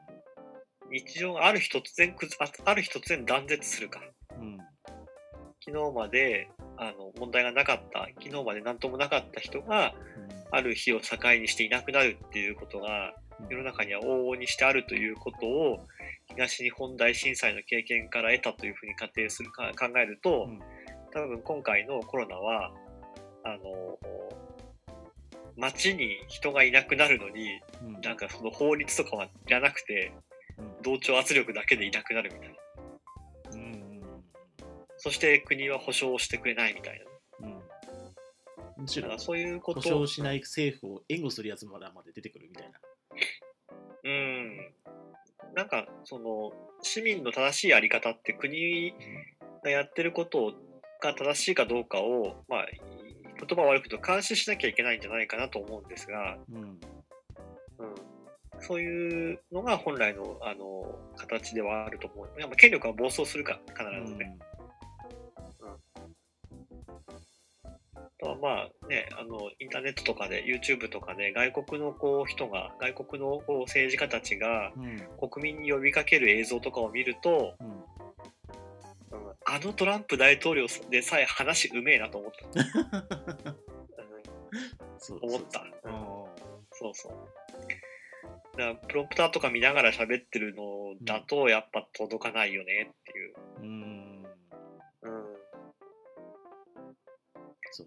[0.92, 4.02] 日常がある日突然あある日突然断絶するか。
[4.38, 4.58] うん。
[5.64, 9.94] 昨日まであの問題がなかった、昨日まで何ともなかった人が、
[10.52, 13.14] ある日を境にしていなくなるっていうことが
[13.50, 15.80] 世の中には往々にしてあるということを
[16.28, 20.60] 東日本大震災の経験から得たというふうに仮定するか考えると、うん。
[21.12, 22.72] 多分今回のコロナは
[23.44, 23.98] あの
[25.58, 28.02] 街に人がいなくなるのにうん。
[28.02, 30.12] なんかその法律とかはいらなくて
[30.58, 30.82] うん。
[30.84, 32.56] 同調圧力だけでいなくなるみたいな。
[33.54, 33.80] うん
[34.98, 37.06] そして国は保証をしてくれないみたいな。
[37.06, 37.19] うん
[38.80, 42.80] むしろそういうこ保と証しない政府を援護するやつまで出てくるみたいな。
[44.04, 44.74] うん。
[45.56, 48.94] なんかその市民の正しいあり方って国
[49.64, 50.54] がやってること
[51.02, 52.66] が正しいかどうかを、まあ、
[53.40, 56.62] 言葉悪くと監視しなきゃいけないんじゃないかなと思うんですが、うん。
[56.62, 56.80] うん、
[58.60, 62.40] そういうのが本来のあの形ではあると思う。
[62.40, 64.38] やっぱ権力は暴走するから必ずね。
[64.42, 64.59] あと
[68.42, 74.72] まあね、あのインターネットとかで YouTube とかで外国のこう人が外国のこう政治家たちが
[75.30, 77.68] 国民に呼びかける映像とかを見ると、うん。
[77.68, 77.84] うん
[79.46, 83.50] あのトランプ大統領でさえ話うめえなと思った。
[83.50, 83.70] うん
[85.22, 85.64] 思った。
[85.82, 86.40] そう。
[86.72, 87.14] そうそう。
[88.58, 92.92] だからプロンプターとか見ながら喋ってるのだとやっぱ届かないよね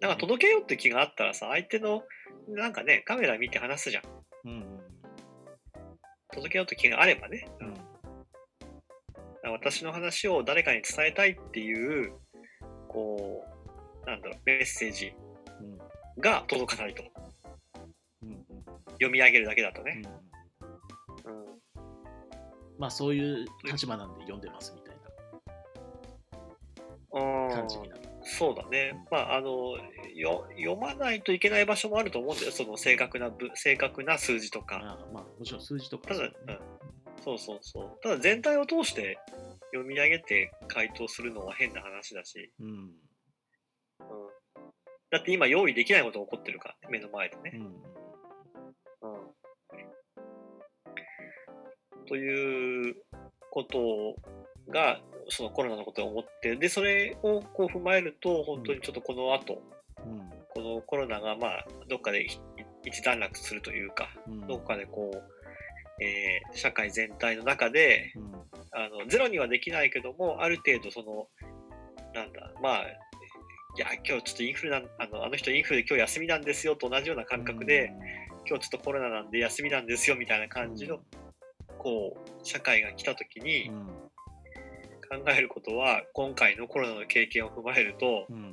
[0.01, 2.05] なんか届けようって気があったらさ、相手の
[2.49, 4.05] なんかね、カメラ見て話すじゃん。
[4.45, 4.81] うん
[6.33, 7.47] 届けようって気があればね。
[7.61, 7.75] うん
[9.51, 12.13] 私の話を誰かに伝えたいっていう、
[12.89, 13.45] こ
[14.05, 15.13] う、なんだろう、メッセージ
[15.61, 15.79] うん
[16.21, 17.03] が届かないと。
[18.23, 18.47] うんうん
[18.93, 20.03] 読み上げるだけだとね。
[21.25, 21.47] うんうん。
[22.79, 24.97] まあそういう立場なんで読んでますみたい
[27.15, 28.12] うんな感じになる。
[28.25, 28.95] そうだね。
[29.11, 29.77] まあ、あの、
[30.15, 32.53] よ読まないといけない場所もあると思うんだよ。
[32.53, 34.79] その正確なぶ、正確な数字とか。
[34.79, 36.31] まあまあもちろん数字とかただ、
[37.25, 37.99] そうん、そうそうそう。
[38.03, 39.19] ただ全体を通して
[39.73, 42.53] 読み上げて回答するのは変な話だし。
[42.61, 42.93] うんうん。
[45.11, 47.53] だって今用意できないことが起こってるから、目の前でね。
[47.55, 49.33] うんうん。
[52.07, 52.97] という
[53.51, 54.17] こと
[54.71, 59.63] が、そのコロナのことを思って、で、それをこう踏まえると、本当にちょっとこの後、
[60.05, 60.31] うん。
[60.55, 62.39] このコロナがまあどっかでひ
[62.85, 64.47] 一段落するというか、うん。
[64.47, 68.33] どっかでこう、えー社会全体の中でうん。
[68.73, 71.29] あのゼロにはできないけどもある程度その
[72.15, 77.93] なんだまあいや今日ちょっとインフルなんあのあの人インフルで今日休みなんですよと同じような感覚で、
[78.47, 81.01] 今日ちょっとコロナなんで休みなんですよみたいな感じの
[81.79, 83.87] こう社会が来た時うにん
[85.13, 88.37] 考えることは今回のコロナの経験を踏まえると、うん。
[88.37, 88.53] うん、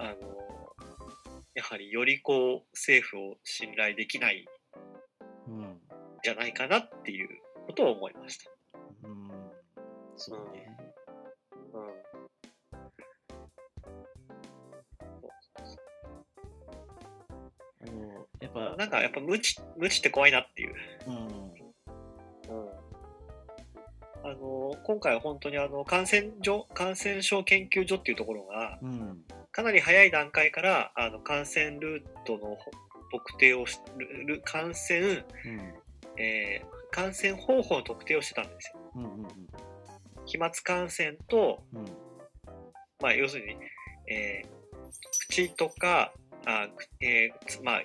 [0.00, 0.14] あの
[1.54, 4.44] やはりよりこう政府を信頼できない
[5.48, 5.78] んうん
[6.24, 7.28] じゃないかなっていう
[7.68, 8.50] ことを思いました。
[9.04, 9.30] うん。
[10.16, 10.76] そうね。
[11.72, 11.82] うん。
[15.00, 15.78] そうそうそ
[17.82, 20.74] あのやっうぱなんかやっぱ無知無知って怖いなっていう。
[24.36, 29.24] の今回は本当にあの感染所感染症研究所っていうところがうん。
[29.52, 32.58] かなり早い段階からあの感染ルートの
[33.10, 35.22] 特定をしるる感染、うん。
[36.18, 38.80] えー感染方法の特定をしてたんですよ。
[38.94, 39.26] うんうん
[40.24, 41.84] 飛沫感染と、うん。
[43.00, 43.56] まあ、要するに、
[44.08, 44.56] えー
[45.28, 46.12] 口とか
[46.46, 47.82] あ、くえーつまあ、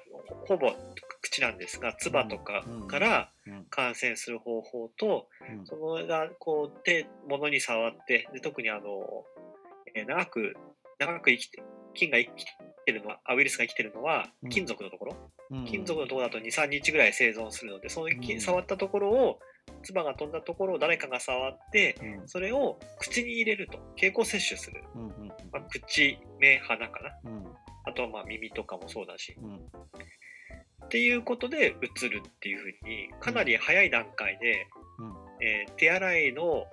[0.48, 0.74] ほぼ
[1.22, 3.66] 口なんですが唾とかうんうんからうん。
[3.66, 9.26] 感染する方法と、うんそのがこう手物に触ってで特にあの、
[9.96, 10.56] えー長く
[11.00, 12.46] 長く生きて菌が生き
[12.86, 14.50] てるのはあウイルスが生きてるのはうん。
[14.50, 15.16] 金属のところ、
[15.52, 15.66] うん。
[15.66, 19.40] 金属のところだと23日ぐらい生存するのでその触ったところを
[19.84, 22.28] 唾が飛んだところを誰かが触ってうん。
[22.28, 27.32] それを口に入れると経口摂取する、うんうんまあ、口目鼻かな？
[27.32, 27.44] うん。
[27.86, 29.36] あとはまあ耳とかもそうだし。
[29.42, 29.56] うん。
[29.56, 34.81] っていうことでうつるっていうふうにかなり早い段階で、うん
[35.42, 36.66] えー手洗いの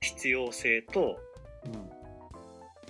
[0.00, 1.18] 必要性と
[1.64, 1.94] うん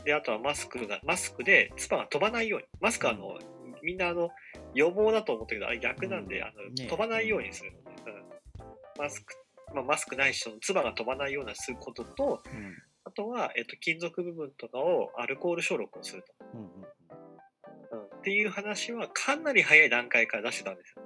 [0.04, 2.66] であとはマスクがマスクで唾が飛ばないように。
[2.80, 3.38] マスクはあの、
[3.82, 4.28] みんなあの
[4.74, 6.44] 予防だと思ったけどあれ逆なんで、うん。
[6.44, 8.12] あのね飛ばないようにするので、
[8.58, 9.02] うん。
[9.02, 9.34] マスク、
[9.74, 12.76] まあ、マスクないしその唾が飛ばないようなすることとうん。
[13.04, 16.60] あとは、えっと、金属部分とかをアルコール消毒をすると、うん。
[16.60, 21.03] うん、っていう話はかなり早い段階から出してたんですよ。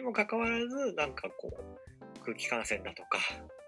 [0.00, 3.18] うんうんうん、にもかかわらずなんかこう空気感染だとか、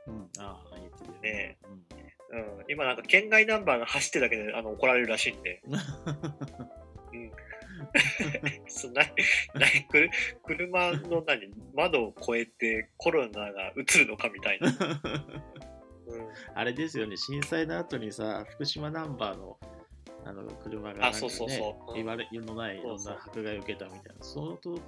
[0.08, 0.28] うん。
[0.38, 1.58] ああ言ってね。
[1.64, 2.40] うん。
[2.40, 5.62] うん、今なんか県外ナンバーが走ってるだけであの怒られるらしいんで。
[8.66, 9.14] そうない
[9.54, 10.10] ないくる
[10.44, 14.68] 車の何窓を越えてコロナが移るのかみたいな。
[14.68, 19.58] うん、あれですよね、震災の後にさ、福島ナンバーの
[20.24, 21.90] あの車がなんか、ね、あそうそうそう。
[21.90, 21.94] うん。
[21.96, 24.78] 言われ世のないいろんな迫害を受けたみたいな、そのと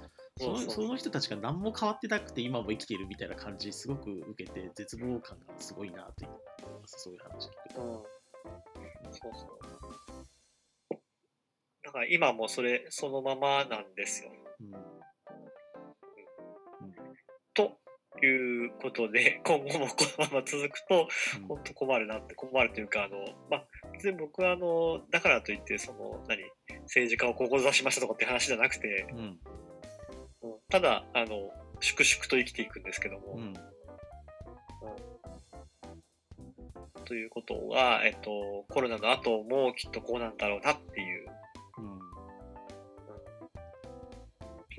[0.41, 7.81] そのその人たちが何も変わってなくて今も生きているみたいな感じ、すごく受けて、絶望感がすごいなと思います、そういう話聞くと。
[9.05, 9.59] うん、そうそう。
[11.83, 14.31] だから今もそれそのままなんですよ。
[14.61, 14.71] うん。
[17.53, 17.77] と
[18.25, 21.07] いうことで 今後もこのまま続くと
[21.39, 21.47] うん。
[21.47, 23.17] 本当困るなって困るというかあの
[23.49, 26.41] まあ別に僕はあのだからといってその何
[26.83, 29.39] 政治家を志しましたとかって話じゃなくて、うんうん
[30.71, 33.53] ただあの粛々と生きていくんですけども、うん。
[37.03, 41.27] ということは、えっと、コロナの後もきっとこうなんだろうなっていう、
[41.77, 41.99] うん。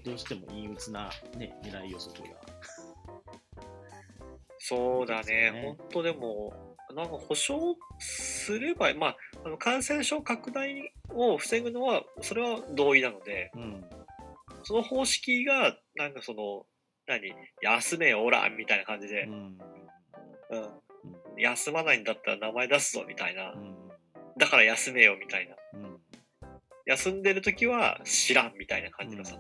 [0.05, 2.41] どうしても陰鬱な、ね、未来予測が。
[4.59, 5.51] そうだね。
[5.51, 6.55] ね、本当でも、
[6.95, 13.85] なんか保証すれば、まあ、あの感染症拡大を防ぐのは、それは同意なので、うん
[14.65, 16.67] その方式が、なんかその、
[17.07, 19.25] 何、休めよ、おらみたいな感じで。
[19.25, 19.59] う、ん。
[20.51, 23.53] うん、休まないんだったら名前出すぞみたいな。
[23.53, 23.89] う、ん。
[24.39, 26.01] だから休めよみたいな、うん。
[26.87, 29.39] 休んでる時は知らんみたいな感じのさ、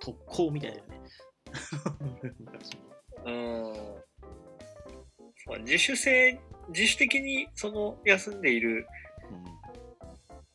[0.00, 1.00] 特攻みたいだよね。
[3.24, 3.74] うん。
[5.44, 6.38] そう自主性、
[6.68, 8.86] 自主的にその休んでいる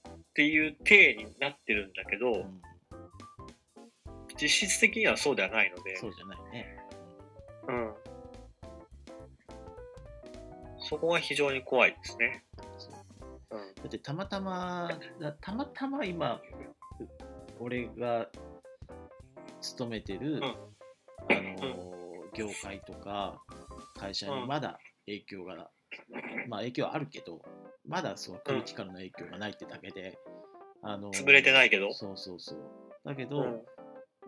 [0.09, 2.61] っていう体になってるんだけど、うんうん
[4.39, 6.77] 実質的にはそうではないので、そうじゃないね。
[7.67, 7.93] うん、
[10.79, 12.43] そこが非常に怖いですね。
[12.77, 13.57] そう。
[13.57, 13.75] うん。
[13.75, 16.41] だってたまたま、だたまたま今、う
[17.59, 18.29] 俺が
[19.59, 20.43] 勤めてる、ん。
[20.43, 21.97] あのー
[22.33, 23.41] 業界とか
[23.95, 24.47] 会社にうん。
[24.47, 25.55] まだ影響が、
[26.47, 27.41] まあ影響はあるけど、
[27.87, 30.19] まだその空気からの影響がないってだけで、
[30.83, 31.91] あのー潰れてないけど。
[31.93, 32.59] そうそうそう。
[33.03, 33.61] だけど、うん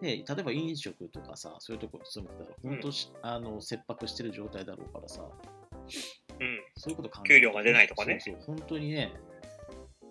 [0.01, 5.23] ね、例えば飲食とかさ、そういうところ勤めてたら、本当し、あの切迫してる状態だろうからさ、
[6.39, 6.63] うん。
[6.77, 8.19] そういうこと考え給料が出ないとかね。
[8.19, 9.11] そうそう、本当にね、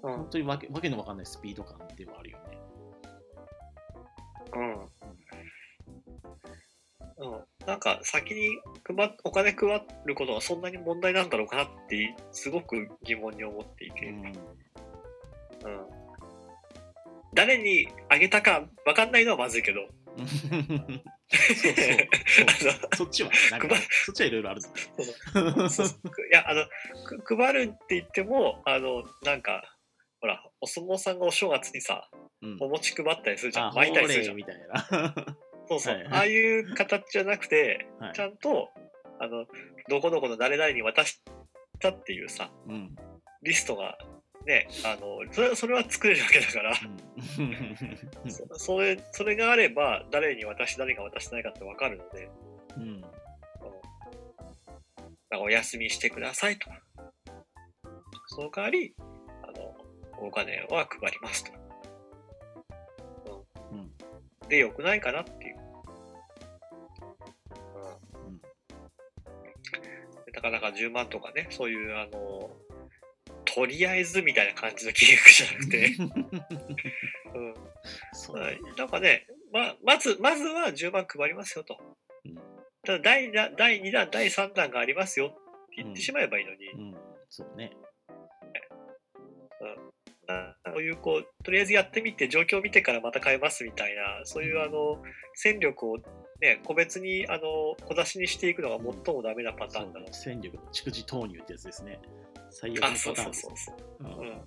[0.03, 0.13] うん。
[0.13, 2.45] 本当にわけわけのわかんないスピード感ではあるよね。
[4.55, 4.89] うん。
[7.21, 8.49] うん、なんか先に
[8.85, 14.23] 配っお金配ることはそんなに問題なんだろうかなってすごく疑問に思っていて、うん。
[14.25, 14.33] うん、
[17.39, 19.83] 誰にあげたか分かんないのはまずいけど、
[22.97, 24.69] そっちは、なんか配、そっちはいろいろあるんだ
[25.31, 25.87] そうそう。
[25.87, 26.65] そういやあの
[27.25, 29.63] く配るって言ってもあのなんか
[30.21, 32.11] ほらお相撲さんがお正月にさ
[32.43, 32.57] うん。
[32.61, 33.71] お餅配ったりするじゃあ、ん。
[33.71, 34.37] ほ巻いたりするじゃん。
[34.37, 35.15] みたいな。
[35.69, 36.13] そうそう、はいはい。
[36.13, 38.15] ああいう形じゃなくて、はい。
[38.15, 38.71] ちゃんと
[39.21, 39.47] あの
[39.89, 41.21] どこどこの誰々に渡し
[41.79, 42.97] たっていうさうん。
[43.43, 43.97] リストが
[44.49, 47.77] ねあのそれそれは作れるわけだから、うん。
[48.33, 52.31] そそれそれがあれば誰に渡し誰が渡してないかって分かるので。
[52.77, 53.05] うん。
[55.41, 56.71] お休みしてくださいと。
[58.29, 58.95] その代わり
[59.43, 59.77] あの
[60.27, 61.53] お金は配りますと、
[63.71, 63.79] うん。
[63.79, 63.83] う
[64.47, 65.57] ん、でよくないかなっていう、
[68.15, 68.29] うん。
[68.29, 68.41] うん。
[70.33, 72.51] なかなか10万とかね、そういう、あの、
[73.59, 75.97] とりあえずみたいな感じの金額じゃなくて、
[77.35, 77.39] う。
[77.41, 77.55] ん
[78.13, 78.41] そう
[78.77, 81.77] なんかね、ままず、まずは10万配りますよと。
[82.25, 82.35] うん。
[82.85, 86.97] ただ第な、第2弾、第3弾がありますよって言ってしまえばいいのに、うん。
[87.29, 87.73] そうね。
[90.29, 95.03] なそういうこう、とりあえずやってみて、状況を見てからまた変えますみたいな、そういうあの、
[95.35, 95.99] 戦力を
[96.41, 100.09] ね、個別にあの小出しにしていくのが最もダメなパターンだうね。
[100.13, 102.01] 戦力の蓄次投入ってやつですね。
[102.51, 103.77] 最悪のパターンそうそうそう。
[104.01, 104.05] う。
[104.05, 104.07] ん。
[104.07, 104.43] うん。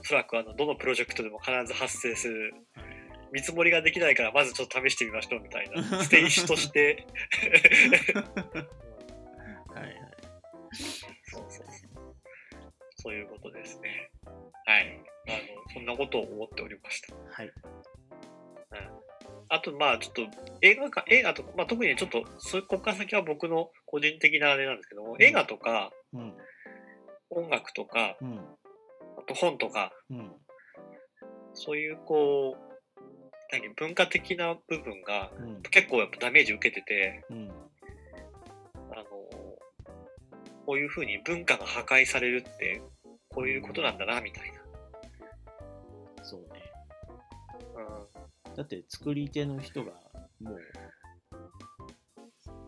[0.00, 2.54] おそらくあのどのプロジェクトでも必ず発生する
[3.32, 5.82] 見積もりができないからまずちょっと試してみましょうみたいな。
[6.04, 7.04] ステージとして。
[9.74, 9.94] はいはい。
[11.24, 12.14] そうそうそう。
[12.96, 14.10] そういうことですね。
[14.24, 15.00] はい。
[15.26, 15.38] あの
[15.74, 17.50] そんなことを思っておりました、はい。
[19.50, 20.22] うん、あとまあちょっと
[20.62, 26.34] 映画か映画とか、まあ、特にちょっとそういうここから先は僕の個人的なあれなんですけども、ん映画とかうん。
[27.30, 28.38] 音楽とかうん。
[29.18, 30.32] あと本とかうん。
[31.54, 33.00] そういうこう
[33.52, 35.62] 何文化的な部分がうん。
[35.62, 37.50] 結構やっぱダメージ受けててうん。
[38.92, 39.04] あの
[40.66, 42.82] こういうふうに文化が破壊されるって
[43.28, 44.54] こういうことなんだなみたい
[46.24, 46.62] そうね。
[47.76, 48.13] な、うん、
[48.56, 49.92] だって作り手の人が
[50.40, 50.58] もう、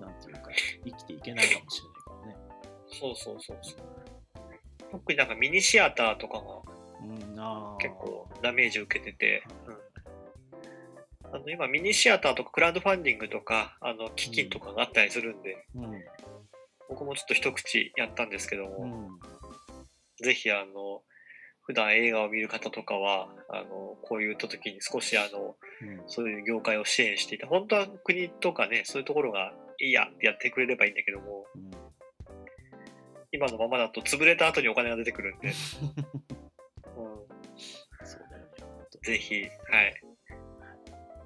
[0.00, 0.50] なんていうか、
[0.84, 2.36] 生きていけないかもしれないからね。
[2.88, 3.76] そうそうそうそう
[4.90, 6.38] 特になんかミニシアターとか
[7.34, 16.04] が結構ダメージ受けてて、うん、あの今ミニシアターとかクラウドファンディングとかあの基金とかがあったりするんで、うん。
[16.88, 20.24] 僕もちょっと一口やったんですけども、うん。
[20.24, 21.02] ぜひあの
[21.66, 26.00] 普段映画を見る方とかはあのこういう時に少しあのうん。
[26.06, 31.70] そういう業界を支援していた本当は国とかねそういうところがいいやってやってくれればいいんだけどもうん。
[33.32, 35.54] 今のままだと潰れた後にお金が出てくるんで、 うん、
[38.06, 38.52] そうだよね。
[38.60, 40.02] 本当ぜひはい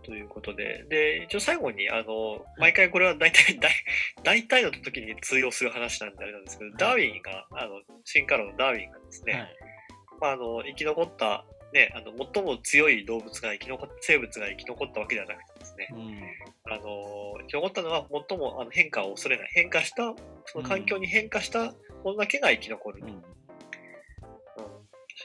[0.02, 3.70] ということでで一応最後にあの毎回これは大体 大
[4.24, 9.69] 大体の時に通用する話なんであれなんですけど、いダーウィンがあの進化論のダーウィンがですね、はい。
[10.20, 16.72] まあ、あの生き残った、ね、あの最も強い動物が生き残っ生物が生き残ったわけではなくてですね、うん。
[16.72, 20.14] あの生き残ったのは最もあの変化を恐れない変化した
[20.46, 21.72] その環境に変化した
[22.04, 23.22] ものだけが生き残る、うんうん。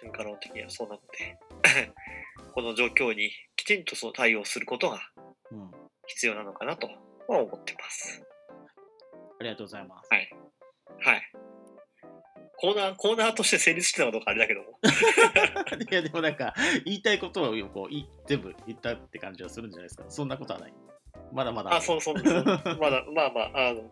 [0.01, 1.91] 進化論的にはそうなので
[2.53, 5.01] この状況にきちんとその対応することが
[5.51, 5.71] うん。
[6.07, 6.87] 必要なのかなと
[7.27, 8.23] は思ってます。
[9.39, 10.07] ありがとうございます。
[10.11, 10.29] はい、
[10.99, 11.31] はい
[12.57, 14.79] コーナーコーナーとして成立してたかどうかあれだけども
[15.91, 16.53] いや、でもなんか、
[16.85, 20.05] 言いたいことをこうい全部言ったって感じはするんじゃないですか。
[20.09, 20.73] そんなことはない。
[21.31, 21.75] まだまだ。
[21.75, 23.91] あそうそうそうまだまあまああの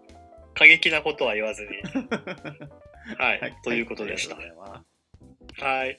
[0.53, 1.69] 過激なことは言わずに
[3.17, 3.55] はい、はい。
[3.63, 4.35] ということでした。
[4.35, 5.97] はい。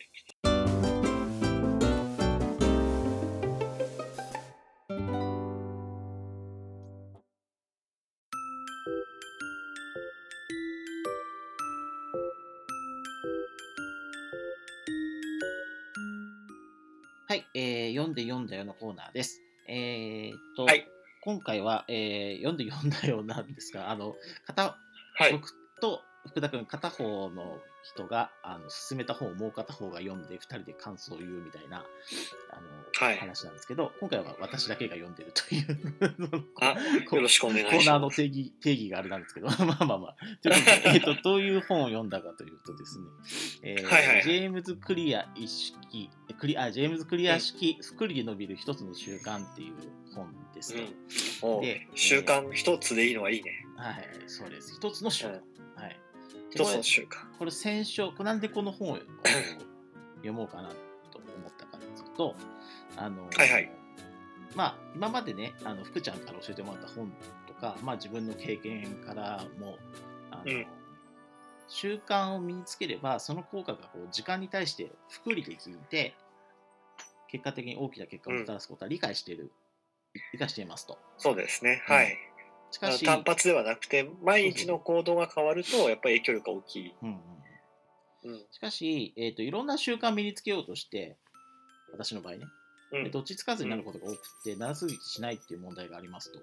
[18.45, 19.43] んだよのコーナーです。
[19.69, 20.87] えーっと、はい
[21.23, 24.15] 今回は、えー読んで読んだよなんですが、あの、
[24.47, 24.77] 片、
[25.17, 25.33] はい。
[25.33, 31.85] 僕と福田君、片方の人があの進めた本をもう片方が読んで、2人で感想を言うみたいな
[32.51, 36.45] あの、はい話なんですけど、今回は私だけが読んでるという。
[36.61, 36.77] あ、
[37.15, 38.11] よろしくお願いしコーナーの。
[38.11, 40.17] 定義定義があれなんですけど、 まあまあまあ。
[40.41, 43.07] ということで、えっと、どういう本を読んだかというとですね、
[43.63, 49.75] えーはいはいジェームズ・クリア意識、クリあジェームズ・クリア式、福利で伸びる一つの習慣っていう
[50.15, 50.75] 本です
[51.41, 51.57] と。
[51.57, 53.67] うん、で習慣一つでいいのはいいね。
[53.77, 54.75] はい、そうです。
[54.75, 55.43] 一つの習慣。
[55.77, 56.01] はい。
[56.55, 57.39] で一これつの習慣。
[57.39, 58.99] これ先週、これなんでこの本を
[60.17, 60.69] 読もうかな
[61.11, 62.35] と思ったかというと、
[62.97, 63.71] あの、はいはい
[64.55, 67.13] まあ、今までね、あの福ちゃんから教えてもらった本
[67.47, 69.79] とか、まあ、自分の経験からも、
[70.31, 70.67] あのうん
[71.67, 76.15] 習慣を身につければ、その効果がこう時間に対して複利で効いて、
[77.27, 79.51] 結果的に大きな結果をもたらすことは理解している、
[80.33, 80.99] 理解していますと。
[81.17, 81.83] そうですね。
[81.89, 82.17] うんはい。
[82.75, 86.95] しかし、単発ではなくて、毎日の行動が変わると、やっぱり影響力が大きい。
[87.03, 88.43] うんうんうん。
[88.51, 91.17] しかし、えーと、いろんな習慣を身につけようとして、
[91.93, 92.49] 私の場合ね、
[92.91, 93.11] うん。
[93.13, 96.41] どっちつかずになることが多くて、長続きしないっていう問題がありますと。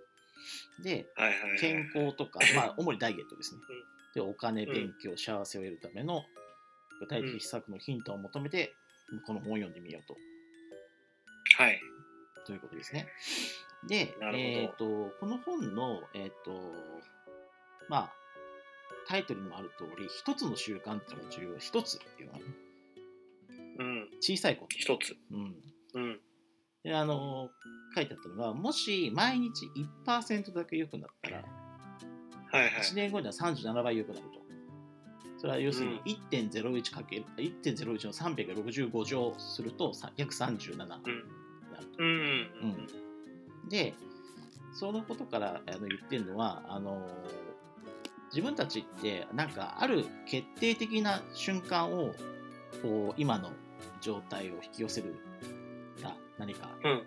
[0.82, 1.60] で、はいはいはい。
[1.60, 3.62] 健康とか、 まあ、主にダイエットですね。
[4.16, 6.24] で、お金、勉強、幸せを得るための
[7.02, 8.74] 具体的施策のヒントを求めて、
[9.26, 10.16] この本を読んでみようと。
[11.58, 11.82] はい。
[12.46, 13.10] ということですね。
[13.88, 16.52] で、えっ、と、この本の、えっ、と、
[17.90, 18.14] まあ、
[19.08, 21.58] タイトルにもある通り、一つの習慣っていうのが重要。
[21.58, 22.46] 一つっていうのはね、
[23.80, 24.10] うん。
[24.20, 24.78] 小さいこと。
[24.78, 25.18] 一つ。
[25.32, 25.56] うん。
[25.96, 26.20] うん。
[26.84, 27.50] で、あの、
[27.96, 29.68] 書いてあったのが、もし毎日
[30.06, 31.38] 1%だけ良くなったら、
[32.52, 32.72] はいはい。
[32.82, 34.42] 1年後には37倍良くなると。
[35.38, 41.12] それは要するに1.01かける、1.01の365乗するとさ約37になると。
[41.98, 42.08] うん。
[42.08, 42.12] うん。
[42.12, 42.68] う
[43.08, 43.11] ん
[43.70, 43.94] で、
[44.74, 47.08] そのことからあの言ってるのは、あの
[48.32, 52.14] 自分たちってなんかある決定的な瞬間を
[52.82, 53.52] こう今の
[54.00, 55.16] 状態を引き寄せる
[56.02, 57.06] が何かうん。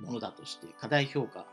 [0.00, 1.46] ものだとして過大評価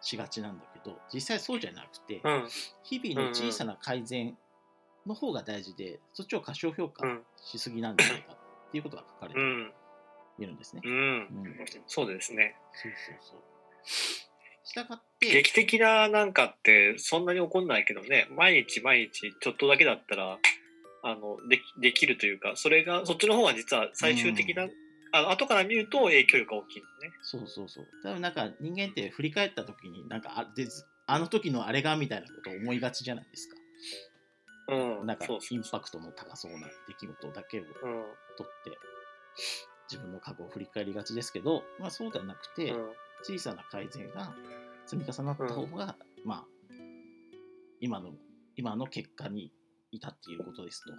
[0.00, 2.48] しがちなんだけど実際そうじゃなくてうん。
[2.82, 4.36] 日々の小さな改善
[5.06, 7.22] の方が大事でそっちを過小評価うん。
[7.36, 9.72] しすぎなんじゃないかっていうことが書かれてうん。
[10.38, 10.82] いるんですね。
[10.84, 10.92] うん。
[10.92, 11.54] うん
[11.86, 12.56] そうですね。
[12.72, 13.40] そうそうそう。
[13.84, 18.28] したがって、劇的ななんかってそんなに起こんないけどね。
[18.30, 20.38] 毎日毎日ちょっとだけだったら
[21.02, 24.68] あのできできるというかそれがそっちの方が実は最終的な、
[25.12, 27.12] あの後から見ると影響力が大きいんですね。
[27.22, 27.86] そうそうそう。
[28.02, 30.68] 多分なんか人間って振り返った時になんかあで
[31.06, 33.56] あの時のあれがみたいなことを思いがちじゃないですか。
[34.68, 37.68] うん、なんかインパクトの高そうな出来事だけをうん。
[38.36, 38.70] 取って
[39.90, 42.90] 自分の過去を振り返りがちですけど、まあ、そうではなくて、うん
[43.22, 44.34] 小さな改善が
[44.86, 46.44] 積み重なった方が、まあ
[47.80, 48.12] 今の
[48.56, 49.52] 今の結果に
[49.90, 50.92] 至っていることですと。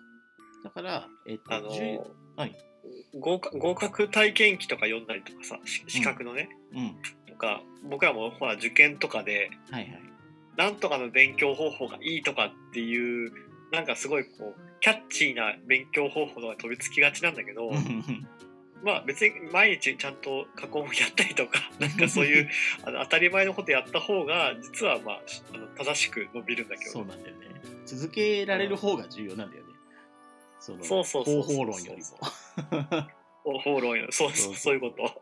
[0.64, 2.02] だから、えっと、あの重
[2.36, 2.56] はい。
[3.20, 6.96] 合格合格体験記とか読んだりとかさし資格のね、うん、
[7.28, 10.02] とか僕らもほら受験とかではいはい。
[10.58, 13.32] なんとかの勉強方法がいいとかっていう
[13.72, 17.72] なんかすごいこうキャッチーな勉強方法が飛びつきがちなんだけど、
[18.84, 22.50] まあ別に毎日ちゃんと過去問やったりとか なんかそういう
[22.84, 27.48] あの当たり前のことやった方が実はまあしあの正しく伸びるんだけどそうなんだよね。
[27.86, 29.74] 続けられる方が重要なんだよね。
[30.60, 33.12] そのそうそうそうそう方法論よりも。
[33.44, 35.22] 方法論よそうそうそうそういうこと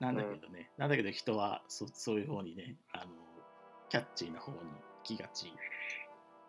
[0.00, 3.12] なんだけどね、なんだけど人はそそういう方にね、あの
[3.90, 4.64] キャッチーな方に行
[5.04, 5.52] きがちね、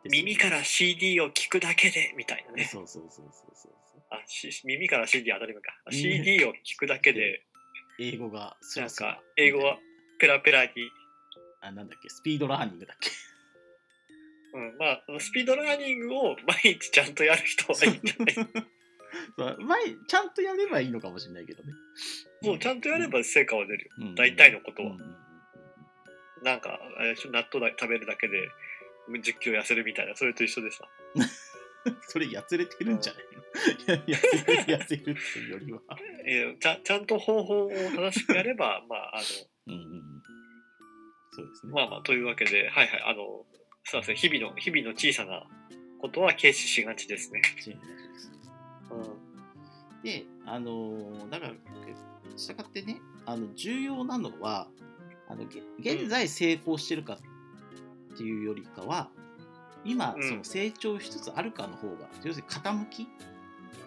[0.05, 3.71] 耳から CD を聞くだけでみたいなねそうそうそうそうそうそう。
[4.09, 5.71] あし耳から CD 当たり前か。
[5.91, 6.01] 耳。
[6.25, 7.43] CD を聞くだけで。
[7.99, 8.89] 英語がスなんラ。
[8.89, 9.77] スラか英語は
[10.19, 10.71] ペラペラに。
[11.61, 13.09] あ、なんだっけ、スピードラーニングだっけ。
[14.53, 19.57] うん、まあ、スピードラーニングを毎日ちゃんとやる人はいいんじゃない？
[19.63, 21.71] 前ちゃんとやればいいのかもしれないけどね。
[22.43, 23.91] そう、ちゃんとやれば成果は出るよ。
[23.99, 24.15] うん。
[24.15, 24.91] 大体のことは。
[24.91, 25.15] うん
[26.43, 28.49] なんか、納豆だ食べるだけで
[29.09, 30.89] 10キロ痩せるみたいな、それと一緒でさ。
[32.07, 35.81] それやつれてるんじゃないの、いや痩せる痩せるっていうよりは。
[36.25, 39.21] えーちゃちゃんと方法を正しくやれば、 まあ、あ
[39.67, 40.01] うんうんうん
[41.33, 41.71] そうですね。
[41.71, 43.45] の、まあまあ、というわけで、はいはい、あの、
[43.85, 45.47] そうですね、日々の、日々の小さな
[45.99, 47.41] ことは軽視しがちですね。
[48.91, 50.03] うん。
[50.03, 51.53] で、あのーだから、
[52.37, 54.67] したがってね、あの重要なのは、
[55.27, 57.17] あのげ現在成功してるか
[58.13, 59.30] っていうよりかは、今、うん
[59.83, 63.07] その成長しつつあるかの方が、要するに傾き？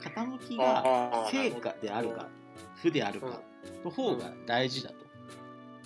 [0.03, 2.29] 傾きが成果であるか、
[2.77, 3.41] 負であるか
[3.85, 4.91] の方が大事だ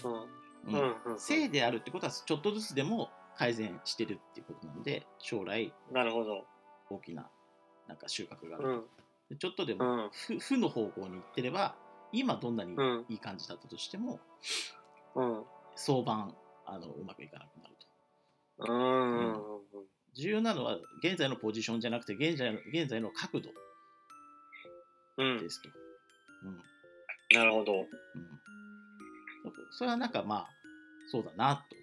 [0.02, 0.08] と。
[0.08, 0.14] うん。
[0.14, 0.26] う
[0.66, 0.96] うんん。
[1.12, 1.18] うん。
[1.20, 6.44] 正であるってことは、ちょっとずつでも改善してるっていうことなので、将来なるほど。
[6.90, 7.30] 大きな
[7.86, 8.70] なんか収穫があると。
[8.70, 8.84] うん。
[9.30, 10.10] でちょっとでもうん。
[10.10, 11.76] 負負の方向に行ってれば
[12.12, 14.18] 今どんなにうんいい感じだったとしても、
[15.14, 15.44] うん。
[15.76, 16.32] 相場
[16.66, 17.76] あのうまくいかなくなる
[18.58, 19.97] とうん。
[20.18, 23.50] 重要なのは現在のポジションじゃなくて現在の現在の角度
[25.18, 25.38] うん。
[25.38, 25.48] で。
[25.48, 25.68] すと、
[26.44, 26.58] うん。
[27.36, 27.72] なるほど。
[27.74, 27.86] うん、
[29.70, 30.48] それはなんかまあ
[31.10, 31.76] そうだなと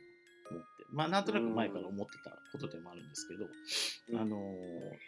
[0.51, 0.67] 思って。
[0.91, 3.45] まあなんとなく前から思ってたことでもあるんですけど、
[4.11, 4.19] うん。
[4.19, 4.38] あの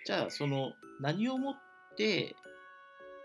[0.06, 1.56] じゃあその何をもっ
[1.98, 2.36] て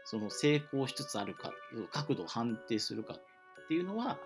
[0.05, 1.53] その成功しつつあるか
[1.93, 4.19] 角度を判定するかっていうのは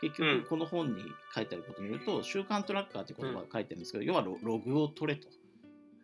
[0.00, 1.02] 結うん局この本に
[1.34, 5.28] 書いてあることによると、習慣トラッカーって言葉が書いてあるんですけど、要はロログを取れと。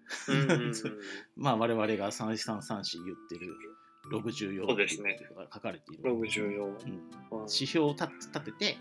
[1.36, 3.56] まあ我々が3334言ってる
[4.08, 6.02] ログ重要そうですねっていうことが書かれている。
[6.04, 6.66] ログ重要。
[6.66, 6.76] うんうん
[7.48, 8.78] 指標を立て立てて、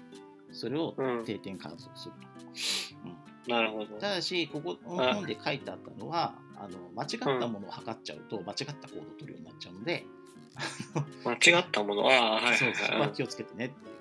[0.51, 3.07] それをうん定点観測すると。
[3.09, 3.15] うん
[3.47, 3.99] なるほど。
[3.99, 10.05] ただし、ここの本で書いてあったのは、あの間違ったものを測っちゃうと、間違った行動を取るようになっちゃうので、
[11.23, 12.07] 間違ったもの。
[12.09, 12.87] ああ、はいそうはいは。
[12.87, 13.91] そこはい気をつけてねってい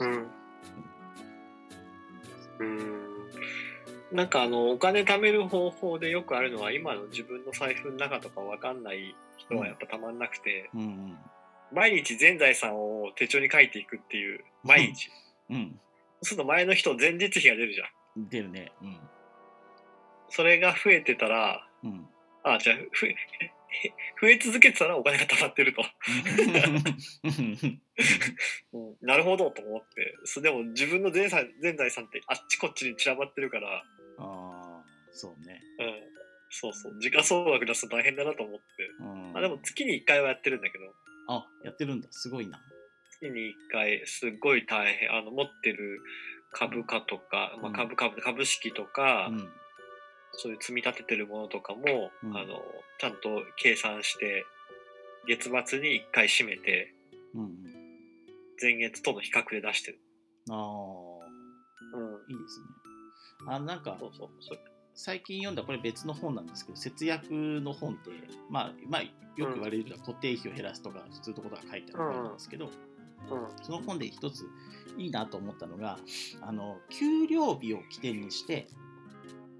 [0.00, 0.30] うん。
[2.58, 4.16] うん。
[4.16, 11.18] なんかあの、お金貯める方法でよくあるのは、今の自分の財布の中とかわかんない人はやっぱたまんなくて、うんうん
[11.72, 15.08] 毎日全財産を手帳に書いていくっていう、毎日。
[15.50, 15.80] うん
[16.22, 17.84] そうすると前の人前日比が出るじゃ
[18.20, 18.28] ん。
[18.28, 18.72] 出るね。
[18.82, 18.96] うん
[20.30, 22.08] それが増えてたら、うん
[22.42, 22.76] あ、じゃあ、
[24.20, 25.82] 増え続けてたらお金が貯まってると。
[28.72, 30.16] うんなるほどと思って。
[30.24, 33.82] そでも自分の全財全財産ってあっちこっちに散らばってるから、あ
[34.18, 35.60] あ、そうね。
[35.78, 36.10] うん。
[36.50, 37.00] そうそう。
[37.00, 38.62] 時価総額出すと大変だなと思って。
[39.00, 40.84] うん、あでも月に1回はやってるんだけど、
[41.28, 42.08] あ、やってるんだ。
[42.10, 42.60] すごいな。
[43.20, 45.14] 月に1回すっごい大変。
[45.14, 46.00] あの、持ってる
[46.52, 49.48] 株価とか、まあ、うん株株株式とか、うん。
[50.42, 52.62] そういう積み立ててるものとかも、うんあの、
[52.98, 54.44] ちゃんと計算して、
[55.28, 56.94] 月末に1回締めて、
[57.34, 57.50] うんうん。
[58.60, 60.00] 前月との比較で出してる。
[60.50, 62.32] ああ、うん。
[62.32, 62.66] いいですね。
[63.46, 64.28] あ、なんかそ、うそう。
[64.40, 64.60] それ
[64.94, 68.10] 最近読んだこれ別の本なんですけど節約の本って、
[68.50, 72.70] まあ、まあよく言われるのは固定費を減らすとか普通のことが書いてある本なんですけど、うん。
[73.62, 74.44] その本で一つ
[74.98, 75.98] いいなと思ったのが
[76.42, 78.89] あの給料日を起点にしてうん。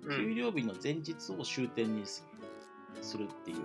[0.09, 2.27] 給料日の前日を終点にす
[3.03, 3.65] するっていうや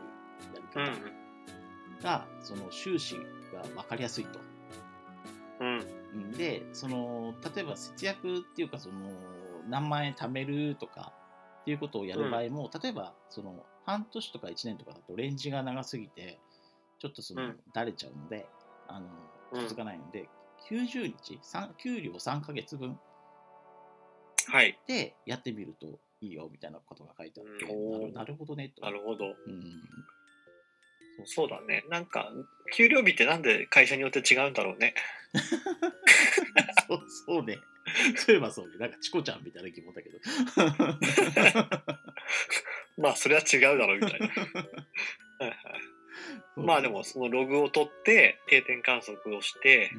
[0.55, 0.85] りうん。
[0.85, 3.15] 方が、その収支
[3.53, 4.39] が分かりやすいと。
[5.61, 5.79] うん。
[6.13, 8.95] うんでその例えば節約っていうかその
[9.69, 11.13] 何万円貯めるとか
[11.61, 16.39] っていうことをやる場合も、例えばその半年とか1年とかだとレンジが長すぎて
[16.99, 18.47] ちょっとその、うんだれちゃうので
[18.87, 19.07] あの
[19.53, 20.29] うん続かないので、
[20.69, 22.97] 90日三給料3ヶ月分
[24.47, 24.79] はい。
[24.87, 28.81] でやってみるといいよみたいなことが書いてあって、うんなるほどねと。
[28.81, 29.25] なるほど。
[29.27, 29.35] うん
[31.23, 31.85] そうだね。
[31.89, 32.29] なんか、
[32.75, 34.93] 給料日ってなんで会社によって違うんだろうね。
[36.89, 37.57] そうそうね。
[38.17, 38.77] そういえばそうね。
[38.79, 40.19] なんかチコちゃんみたいな気もだけど。
[43.01, 44.27] まあ、それは違うだろうみたいな。
[44.27, 45.55] はいはい
[46.57, 49.91] まあでも、そのログを取って、定点観測をして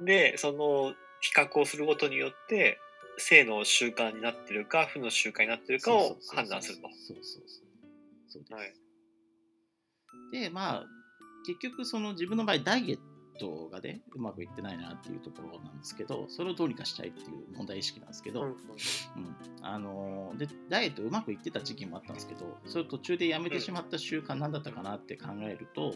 [0.00, 2.78] う、ん、で、その比較をすることによって、
[3.18, 6.82] 正の習慣になってるか、負の習慣になってるかをそうそうそうそう判断すると。
[6.82, 7.44] そうそうそう。
[8.28, 8.52] そうです。
[8.54, 8.74] はい
[10.32, 10.86] で、まあ、
[11.46, 12.98] 結局、その自分の場合、ダイエッ
[13.38, 18.56] トがね、うまくいってないなっていうところなんですけど、それをどうにかしたいっていう問題意識なんですけど、うんうん
[19.62, 25.94] あのーでダイエットうまくいってた時期もあったんですけどそれを途中でやめてしまった習慣何だったかなって考えると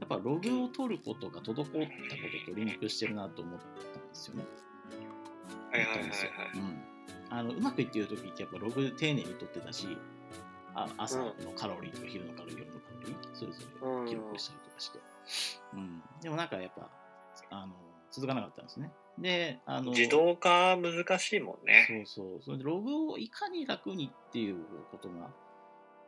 [0.00, 1.66] やっぱログを取ることが滞ったこ
[2.46, 4.44] ととリンクしてるなと思ったんですよね。
[5.44, 6.28] ったんですん
[7.30, 9.88] あのうまくいってる時ってやっぱログ丁寧に取ってたし
[10.74, 13.58] あ朝のカロリーとか昼のカロリー夜のカロリーそれぞ
[14.04, 14.98] れ記録したりとかして、
[15.74, 16.90] うん、でもなんかやっぱ
[17.50, 17.74] あの
[18.10, 18.92] 続かなかったんですね。
[19.18, 22.06] であの自動化難しいもんね。
[22.06, 22.42] そうそう。
[22.42, 24.56] それでログをいかに楽にっていう
[24.90, 25.30] ことが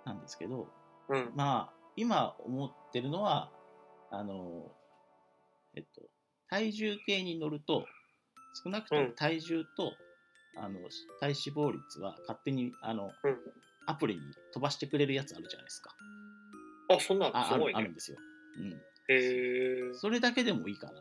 [0.06, 0.68] なんですけど、
[1.08, 1.32] うん。
[1.34, 3.50] まあ、今思ってるのは、
[4.10, 4.70] あの、
[5.74, 6.00] えっと、
[6.48, 7.84] 体重計に乗ると、
[8.62, 9.92] 少なくともうん体重と、
[10.56, 10.80] あの
[11.20, 13.36] 体脂肪率は勝手にあの、うん
[13.88, 14.20] アプリに
[14.52, 15.94] 飛ばしてくれるやつあるじゃないですか。
[16.90, 17.72] あ、そんなのああすごいね。
[17.72, 18.16] るあるんですよ。
[18.58, 18.72] うん。
[18.72, 19.94] へえ。
[19.94, 20.98] それだけでもいいかなと。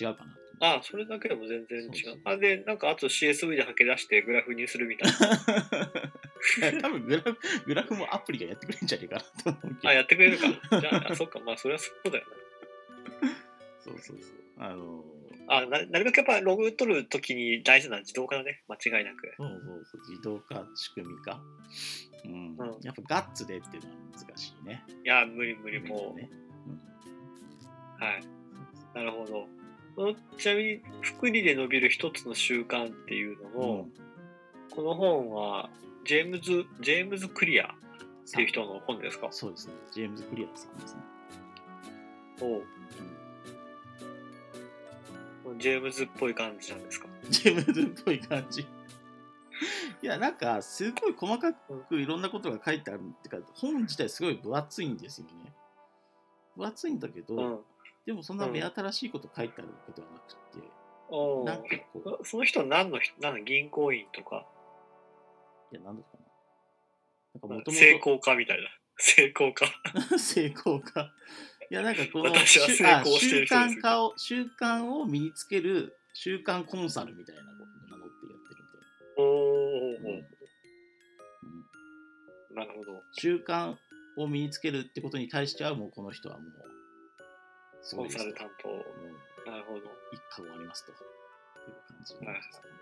[0.00, 0.66] 違うかなと思って。
[0.66, 1.90] あ、それだけでも全然違う。
[1.92, 6.78] そうそうあ、で、なんかあと CSV で吐き出してグラフにするみたいな。
[6.80, 9.88] 多分グラフグラフもアプリがやってくれるんじゃねえかなと思うけど。
[9.88, 10.80] あ、やってくれるか。
[10.80, 11.40] じゃあ、あそっか。
[11.40, 12.24] まあ、それはそうだよ
[13.84, 14.36] そうそうそう。
[14.58, 15.21] あのな。
[15.56, 18.62] あ、ななるべくやっぱログ取るときに大事な自動化だね。
[18.68, 19.34] 間違いなく。
[19.36, 21.42] そうそうそう、自動化、仕組み化。
[22.24, 22.56] うん。
[22.58, 24.84] うんやっぱガッツでっていうのは難しいね。
[25.04, 26.18] いや、無理無理、もう。
[26.18, 26.30] ね。
[27.98, 28.24] はい。
[28.94, 29.46] なるほど。
[30.38, 33.88] ちなみに、福利で伸びる一つの習慣っていうのうんも、
[34.70, 35.68] この本は、
[36.04, 37.68] ジェームズ、ジェームズ・クリアっ
[38.32, 39.28] ていう人の本ですか？
[39.30, 39.74] そうですね。
[39.92, 41.00] ジェームズ・クリアさんですね。
[42.40, 42.64] おう
[45.58, 47.08] ジェームズっぽい感じなんですか？
[47.30, 48.62] ジェームズっぽい感じ。
[50.02, 55.52] いや、なんか、すごい細かくいろんなことが書いてあるってか、本自体すごい分厚いんですよね。
[56.56, 57.60] 分厚いんだけど、うん。
[58.04, 60.68] でもそんな目新しいこと書いてあるわけではなくて、
[61.08, 64.44] おなんかこう、その人何の人何の銀行員とか？
[65.70, 66.28] いや、なんだったかな。
[67.34, 69.66] なんかもとも成功家みたいな成功家
[70.10, 71.12] と 成功か。
[71.72, 80.10] いや、なんかこの習慣化を、習慣を身につける習慣コンサルみたいなことを名乗ってやってるみたいおお、な。
[80.10, 80.26] うんうん
[82.54, 83.02] なるほど。
[83.12, 83.74] 習慣
[84.18, 86.46] を身につけるってことに対してはもうこの人はもう
[87.82, 89.80] すコンサルタントもうなるほど。
[90.12, 90.92] 一家終わりますと。
[90.92, 90.98] いう
[91.88, 92.74] 感じなんですかね、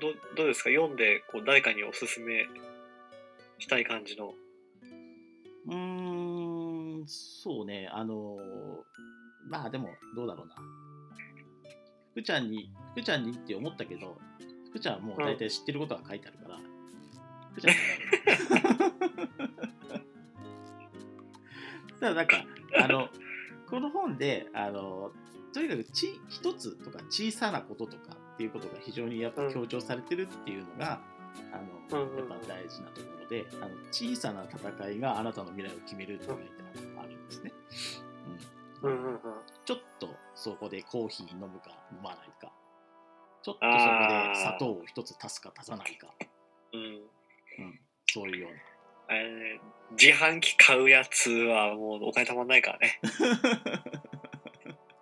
[0.00, 0.70] どどうですか？
[0.70, 2.46] 読んでこう誰かにおすすめ
[3.58, 4.32] したい感じの。
[5.66, 6.11] うん、
[7.02, 8.38] んそうねあの
[9.48, 10.54] まあでもどうだろうな。
[12.12, 14.18] 福ちゃんに福ちゃんにって思ったけど
[14.68, 16.58] 福ちゃんはもう大体知ってることが書いてあるから、
[17.52, 17.74] 福ちゃん
[22.00, 22.44] ただなんか
[22.82, 23.08] あの
[23.68, 25.12] この本であの
[25.52, 31.00] とにかくち一つとか小さなこととかっていうことが非常にやっぱ強調されてるっていうのが、
[31.52, 36.42] あのやっぱ大事なところであの小さな戦いがあなたの未来を決めるって書いて
[36.74, 36.88] ある。
[36.88, 36.91] ん
[37.32, 37.52] ですね、
[38.82, 38.90] うん。
[38.90, 39.04] うん。
[39.04, 39.20] うんうん
[39.64, 42.52] ちょっとそこでコーヒー飲むか飲まないか。
[43.42, 43.66] ちょっとそこ
[44.08, 46.12] で砂糖を一つ足すか足さないか、
[46.72, 46.80] うん。
[46.80, 46.84] う
[47.68, 48.58] ん、そういうような。
[49.18, 49.64] えー
[49.94, 52.98] 自販機買うやつはもうお金たまんないからね。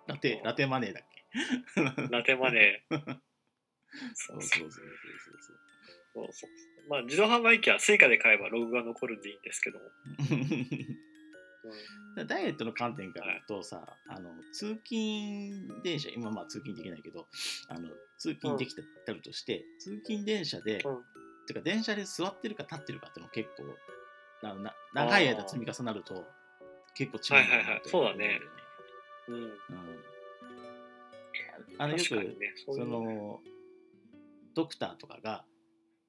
[0.07, 1.03] ラテラテマネーだっ
[2.05, 2.11] け？
[2.11, 3.19] ラテマネー。
[4.13, 4.85] そそううそうそうそう。
[6.13, 6.49] そうそうそう。
[6.49, 6.49] そう
[6.89, 9.85] まあ自動販売機は Suicaで買えばログが残るんでいいんですけども、
[12.27, 17.27] ダイエットの観点からとさ、あの通勤電車今まあ通勤できないけど
[17.69, 20.97] あの通勤できたるとして、通勤電車で、うん。
[21.47, 26.25] てか電車で座ってるか立ってるかっていうのも結構あのな長い間積み重なると
[26.95, 27.81] 結構違うんだなはいはいはい。
[27.81, 28.39] とそうだね。
[29.27, 29.51] うん、うん、
[31.77, 32.35] あのよくね
[32.65, 33.39] その
[34.55, 35.45] ドクターとかが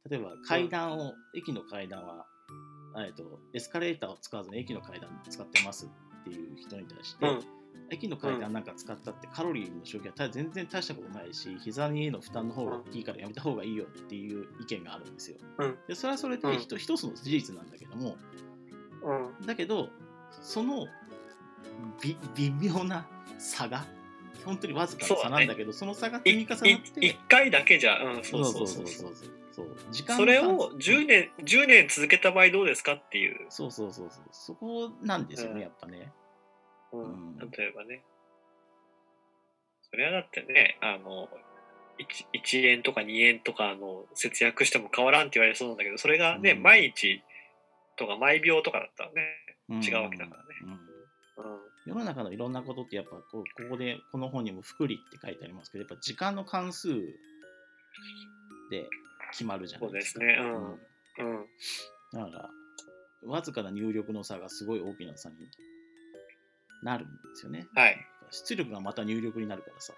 [0.08, 2.26] 例えば階段を、駅の階段は
[2.96, 7.40] えっとエスカレーターを使わずに駅の階段使ってますっていう人に対して、うん。
[7.90, 15.36] 駅の階段なんか使ったってカロリーの消費は全然大したことないし膝にの負担の方が大きいからやめた方がいいよっていう意見があるんですよ。
[15.58, 15.78] うん。
[15.86, 18.16] でそれはそれで一一つの事実なんだけども
[19.40, 19.46] うん。
[19.46, 19.88] だけど
[20.40, 20.86] その
[22.00, 23.06] び微妙な
[23.38, 23.84] 差が
[24.44, 29.14] 本当にわずかな差なんだけどその差が積み重なって1回だけじゃうんそうそうそうそそうう
[29.52, 34.22] そう時間それをの関10年10年続けた場合どうですかっていう、そうそうそうそう。
[34.32, 35.60] そこなんですよね、うん。
[35.60, 36.10] やっぱね。
[36.92, 37.00] うん。
[37.02, 37.04] う
[37.44, 37.50] ん。
[37.50, 38.02] 例えばね。
[39.90, 41.28] それはだってねあの
[41.98, 46.62] 1, 1円とか2円とかあの節約しても変わらんって言われそうなんだけどそれがね、うん。
[46.62, 47.22] 毎日
[47.96, 49.36] とか毎秒とかだったらね
[49.68, 49.84] うん。
[49.84, 50.48] 違うわけだからね。
[50.64, 50.70] うん。
[50.70, 56.88] うん世の中のいろんなことってやっぱこうここでこの本にも福利って書いてありますけどやっぱ時間の関数
[58.70, 58.88] で
[59.32, 60.20] 決まるじゃないですか。
[60.20, 60.46] そうですね。
[61.18, 61.26] うん。
[61.26, 61.40] うん。
[61.40, 61.46] うん
[62.12, 62.50] だから
[63.24, 65.36] わずかな入力の差がすごい大きな差に
[66.82, 67.66] なるんですよね。
[67.74, 67.96] はい。
[68.30, 69.94] 出力がまた入力になるからさ。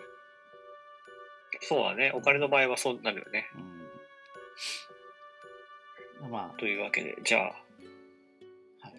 [1.61, 2.13] そうだね。
[2.15, 3.47] お金の場合はそうなるよね。
[6.23, 7.43] うん、まあ、というわけでじゃあ。
[7.43, 7.53] は
[8.91, 8.95] い、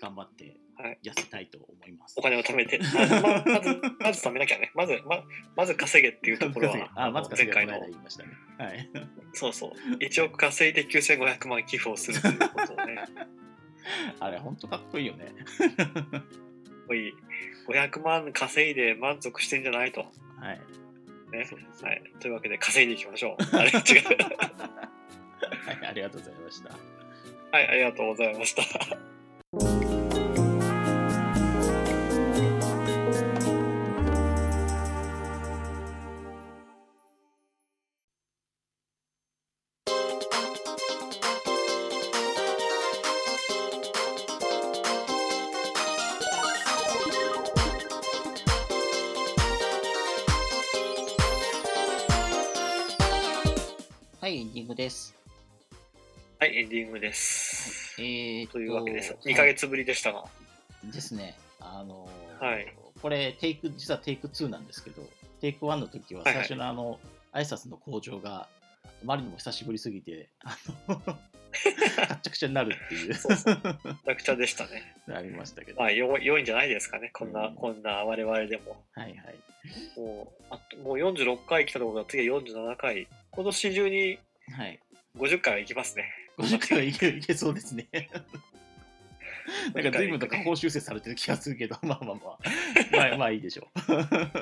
[0.00, 0.56] 頑張ってはい
[1.02, 2.14] 痩せたいと思います。
[2.18, 5.22] お金を貯めて まずままずまず貯めなきゃねまずま
[5.56, 8.30] まず稼げっていうところは あ、まず稼前回の言いましたね。
[8.58, 8.90] はい。
[9.32, 13.04] そうそう1億稼いで9500万寄付をするということをね
[14.20, 15.32] あれ、本当かっこいいよね。
[16.88, 17.14] おい
[17.68, 20.00] 500万稼いで満足してんじゃないと。
[20.00, 20.60] はい。
[21.30, 21.48] ね
[21.82, 23.56] はい、というわけで稼いでいきましょう。
[23.56, 23.76] あれ違う。
[23.76, 26.70] はい、ありがとうございました。
[27.52, 29.89] はい、ありがとうございました。
[56.70, 58.00] ディングです。
[58.00, 59.12] えーとというわけです。
[59.12, 60.24] は2ヶ月ぶりでしたが。
[60.88, 61.36] いですね。
[61.58, 65.02] あのーはいこれ、テイク、実はテイク2なんですけど、
[65.40, 67.00] テイク1の時ははいはい最初のあの、
[67.32, 68.48] 挨拶の向上があ
[69.02, 70.56] まりにも久しぶりすぎて、あ
[70.88, 71.18] の、か
[72.14, 74.94] っちゃくちゃになるっていう、そうそうめちゃくちゃでしたね。
[75.12, 75.78] ありましたけど。
[75.78, 77.10] まあ、はい良いんじゃないですかね。
[77.12, 78.80] こんな、うんこんな我々でも。
[78.94, 79.14] はい。
[79.96, 83.08] もう、あともう46回来たところが次は47回。
[83.32, 84.18] 今年中に
[84.56, 84.78] はい。
[85.16, 86.19] 50回は行きますね。
[86.40, 87.88] 50回はいけいけそうですね。
[89.74, 92.38] なんか随分と下ね方修正されてる気がするけど、 まあまあまあ、
[92.96, 93.92] まあ、まあいいでしょう。
[93.92, 94.40] はいはい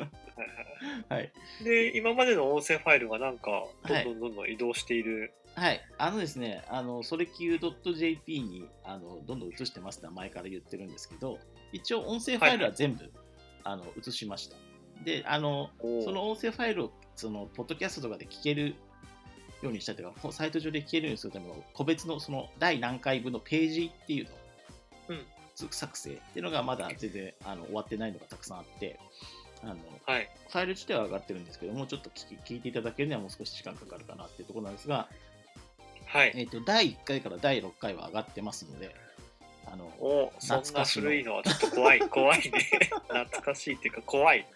[1.09, 1.33] はい。
[1.65, 5.33] で、今までの音声ファイルがなんか、どはいんどんどんどん移動している。
[5.55, 5.81] はい。
[5.99, 11.39] あのですね、あの、それ Q.jp にあのどんどん移してますって前から言ってるんですけど、
[11.73, 13.13] 一応音声ファイルは全部、
[13.65, 14.57] あの移しました。
[15.05, 15.71] で、あの、
[16.05, 18.77] その音声ファイルを、その、ポッドキャストとかで聞ける
[19.63, 24.35] ようにしたりとか、サイト上で聞けるようにするための個別のその第何回分のページっていうのを
[25.09, 25.27] うん
[25.71, 28.99] 作成っていうのがまだ全然あの終わってないのがたくさんあって、
[29.63, 29.75] あの
[30.07, 30.31] はい。
[30.49, 35.09] ファイル自体は上がってるんですけども、ちょっと聞き聞いていただけるにはもう少し時間かかるかなっていうところなんですが、
[36.07, 36.33] はい。
[36.37, 38.95] えー、と第1回から第6回は上がってますので、
[39.67, 42.51] あのお懐かしの古いのはちょっと怖い、怖いね。
[43.09, 44.47] 懐かしいっていうか、怖い。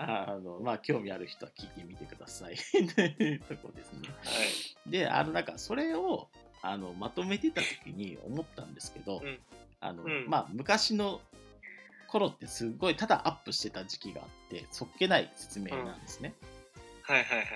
[0.00, 2.56] あのまあ、興味ある人は聞いてみてください。
[2.94, 4.08] というところですね。
[4.08, 4.14] は
[4.86, 4.90] い。
[4.90, 6.28] で、あのなんかそれを
[6.62, 9.38] あのまとめてた時に思ったんですけど、うん
[9.80, 11.20] あのうんまあ、昔の
[12.08, 16.34] 頃ってすごいただアップしてた時期があって、そっけない説明なんですね。
[17.02, 17.48] はいはいはいはい。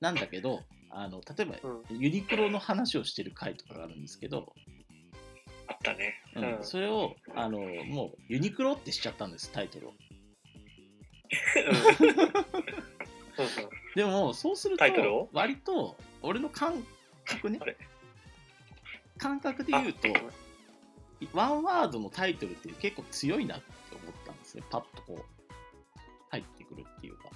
[0.00, 4.52] なんだけど、あの例えば、うんユニクロの話をしてる回とかがあるんですけど、
[5.66, 6.22] あったね。
[6.34, 6.64] ううんん。
[6.64, 9.94] それをあのもうユニクロってしちゃったんです、タイトルを。
[13.94, 16.84] でも、そうするとタイトルを、割と俺の感
[17.24, 17.76] 覚ねあれ、
[19.16, 20.08] 感覚で言うと、
[21.32, 24.62] ワンワードのタイトルって結構強いなって思ったんですね。
[24.70, 25.22] パッとこう、
[26.30, 27.30] 入ってくるっていうか。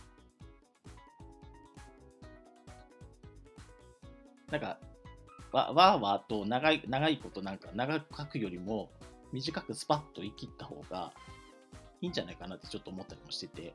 [4.50, 4.78] なんか、
[5.52, 8.90] わわーわーと長い長いことなんか長く書くよりも
[9.32, 11.12] 短くスパッと言い切った方が
[12.02, 13.72] いいんじゃないかなってちょっと思ったりもしてて。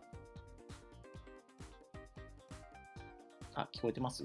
[3.55, 4.23] あ、聞こえてます？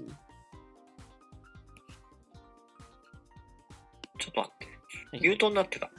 [4.19, 4.65] ちょっと待って。
[4.65, 4.71] は
[5.17, 5.89] いミュートになってた。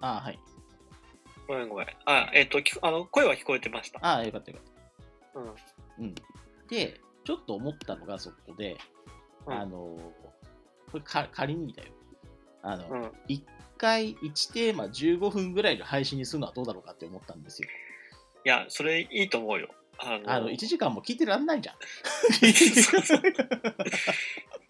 [0.00, 0.38] あはい。
[1.46, 1.86] ごめんごめん。
[2.04, 4.00] あ、えっ、と、きあの、声は聞こえてました。
[4.02, 4.66] あよかったよかっ
[5.34, 5.40] た。
[5.40, 6.06] うん。
[6.06, 6.14] うん。
[6.68, 8.76] で、ちょっと思ったのがそこで、
[9.46, 9.96] うんあの、
[10.90, 11.92] これか仮にだよ。
[12.62, 13.02] あの、うん。
[13.28, 13.42] 1
[13.82, 17.68] 回1テーマ15分ぐらいの配信にするのはどうだろうかって思ったんですよ。
[18.44, 19.68] いや、それいいと思うよ。
[19.98, 21.74] あの、あの、1時間も聞いてらんないじゃん。
[22.30, 22.98] そ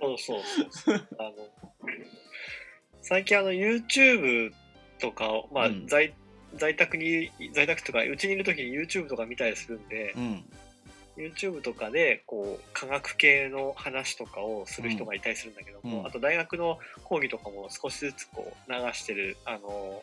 [0.15, 1.09] うそうそうそうそう。
[1.19, 1.33] あの、
[3.03, 4.53] 最近あの、YouTube
[4.99, 6.15] とかを、まあ、うん在、
[6.55, 10.45] 在宅に、在宅とか、うちにいるときに YouTube とか見たりするんでう、ん。
[11.17, 20.03] YouTube とかで、こう、科学系の話とかをする人がいたりするんだけども、うんあと大学の講義とかも少しずつこう、流してる、あの、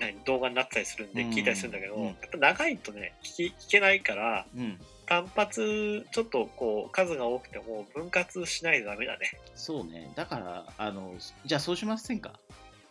[0.00, 4.80] 何動画になったりするんでうん聞いたりするんだけど、うんやっぱ長いとね聞き聞けないからうん。
[5.06, 10.10] 単発ちょっとこう数が多くても分割しないとダメだねそうね。
[10.16, 11.14] だから、あの、
[11.44, 12.40] じゃあそうしませんか？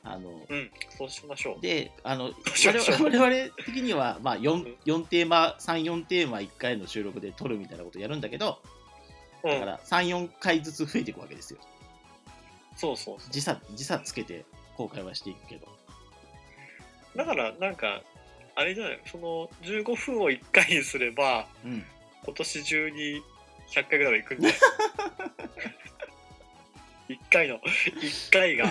[0.05, 1.61] あの、うんそうしましょう。
[1.61, 4.41] で、あの、我々的には、まあうん。
[4.43, 8.59] 4, 4テーマ、3、4テーマ1回の収録で撮るみたいなことやるんだけど、
[9.43, 9.51] うん。
[9.51, 11.59] だから3、4回ずつ増えていくわけですよ。
[12.75, 14.45] そうそうそ時差、時差つけて
[14.75, 15.67] 公開はしていくけど。
[17.15, 18.01] うだからなんか
[18.55, 18.99] あれじゃない？
[19.05, 21.85] その15分を1回にすればうん。
[22.25, 23.21] 今年中に
[23.69, 24.59] 100回ぐらいはいくんじゃない？
[27.09, 28.65] 1回の1回が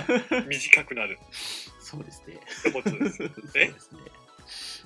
[0.46, 1.18] 短くなる
[1.80, 2.38] そうですね。
[2.60, 4.00] ってことです そうですね。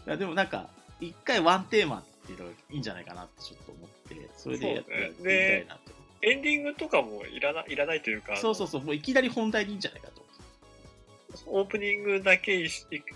[0.06, 0.68] いやでもなんか、
[1.00, 5.92] 1回ワンテーマっていうのがいいんじゃないかなってちょっと思って、それでやってみたいなと。
[6.22, 10.26] エンディングとかもいらないらないというかそうそうそう、もういきなり本題でいいんじゃないかと。
[11.46, 12.66] オープニングだけ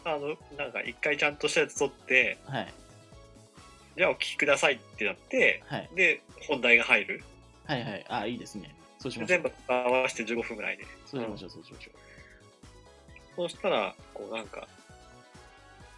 [0.05, 2.73] あのなんか一回ちゃんとしたやつ撮ってはい。
[3.97, 5.91] じゃあお聞きくださいってなってはい。
[5.95, 7.25] で本題が入る
[7.65, 8.05] はいはい。
[8.09, 8.75] あ、いいですね。
[9.01, 9.41] そうしましょう。
[9.41, 11.99] 全部合わせて15分ぐらいでそうしましょう、そうしましょう。
[13.37, 14.69] そうしたらこうなんか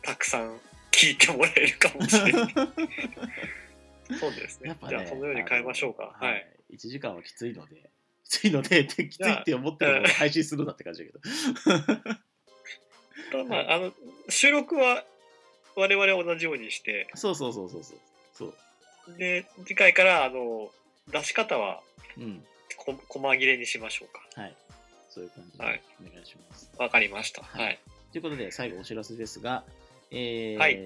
[0.03, 0.61] たくさん
[0.92, 2.55] 聞いてもらえるかもしれない
[4.20, 6.46] そうですねやっぱね、じゃあそのように変えましょうかはい。
[6.72, 7.90] 1時間はきついので、
[8.24, 11.20] きついので、きついって思ってるのを配信するなって感じだけど。
[13.32, 13.94] た だまああの
[14.28, 15.05] 収録は
[15.74, 17.98] 我々同じようにしてそうそうそうそうそう。
[18.34, 19.18] そう。
[19.18, 20.70] で次回からあの
[21.09, 21.82] 出し方は
[22.16, 22.46] うん。
[22.85, 24.57] こ細切れにしましょうかはい。
[25.09, 26.70] そういう感じではいお願いします。
[26.78, 27.78] わかりましたはいはい
[28.12, 29.64] ということで、最後お知らせですが、
[30.11, 30.78] えーはい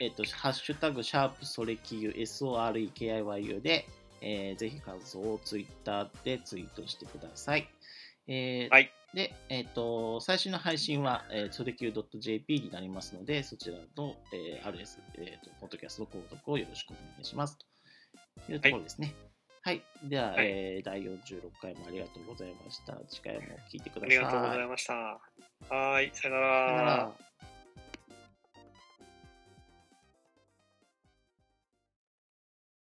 [0.00, 3.84] えっ、と、ハッシュタグ、シャープソレキユ、SOREKIYU で、
[4.20, 7.68] えーぜひ感想をツイッターでツイートしてください。
[8.28, 17.56] えーはいで、えっ、と、最新の配信は、えー、ソレキュー .jp になりますので、そちらの、えー RS、えーと、ポッドキャストの購読をよろしくお願いします。
[18.46, 19.14] というところですね。
[19.68, 19.82] はい。
[20.02, 21.18] では、はいえー第46
[21.60, 22.96] 回もありがとうございました。
[23.06, 24.16] 次回も聞いてください。
[24.16, 24.94] ありがとうございました。
[24.94, 27.12] はーい、さよなさよならら。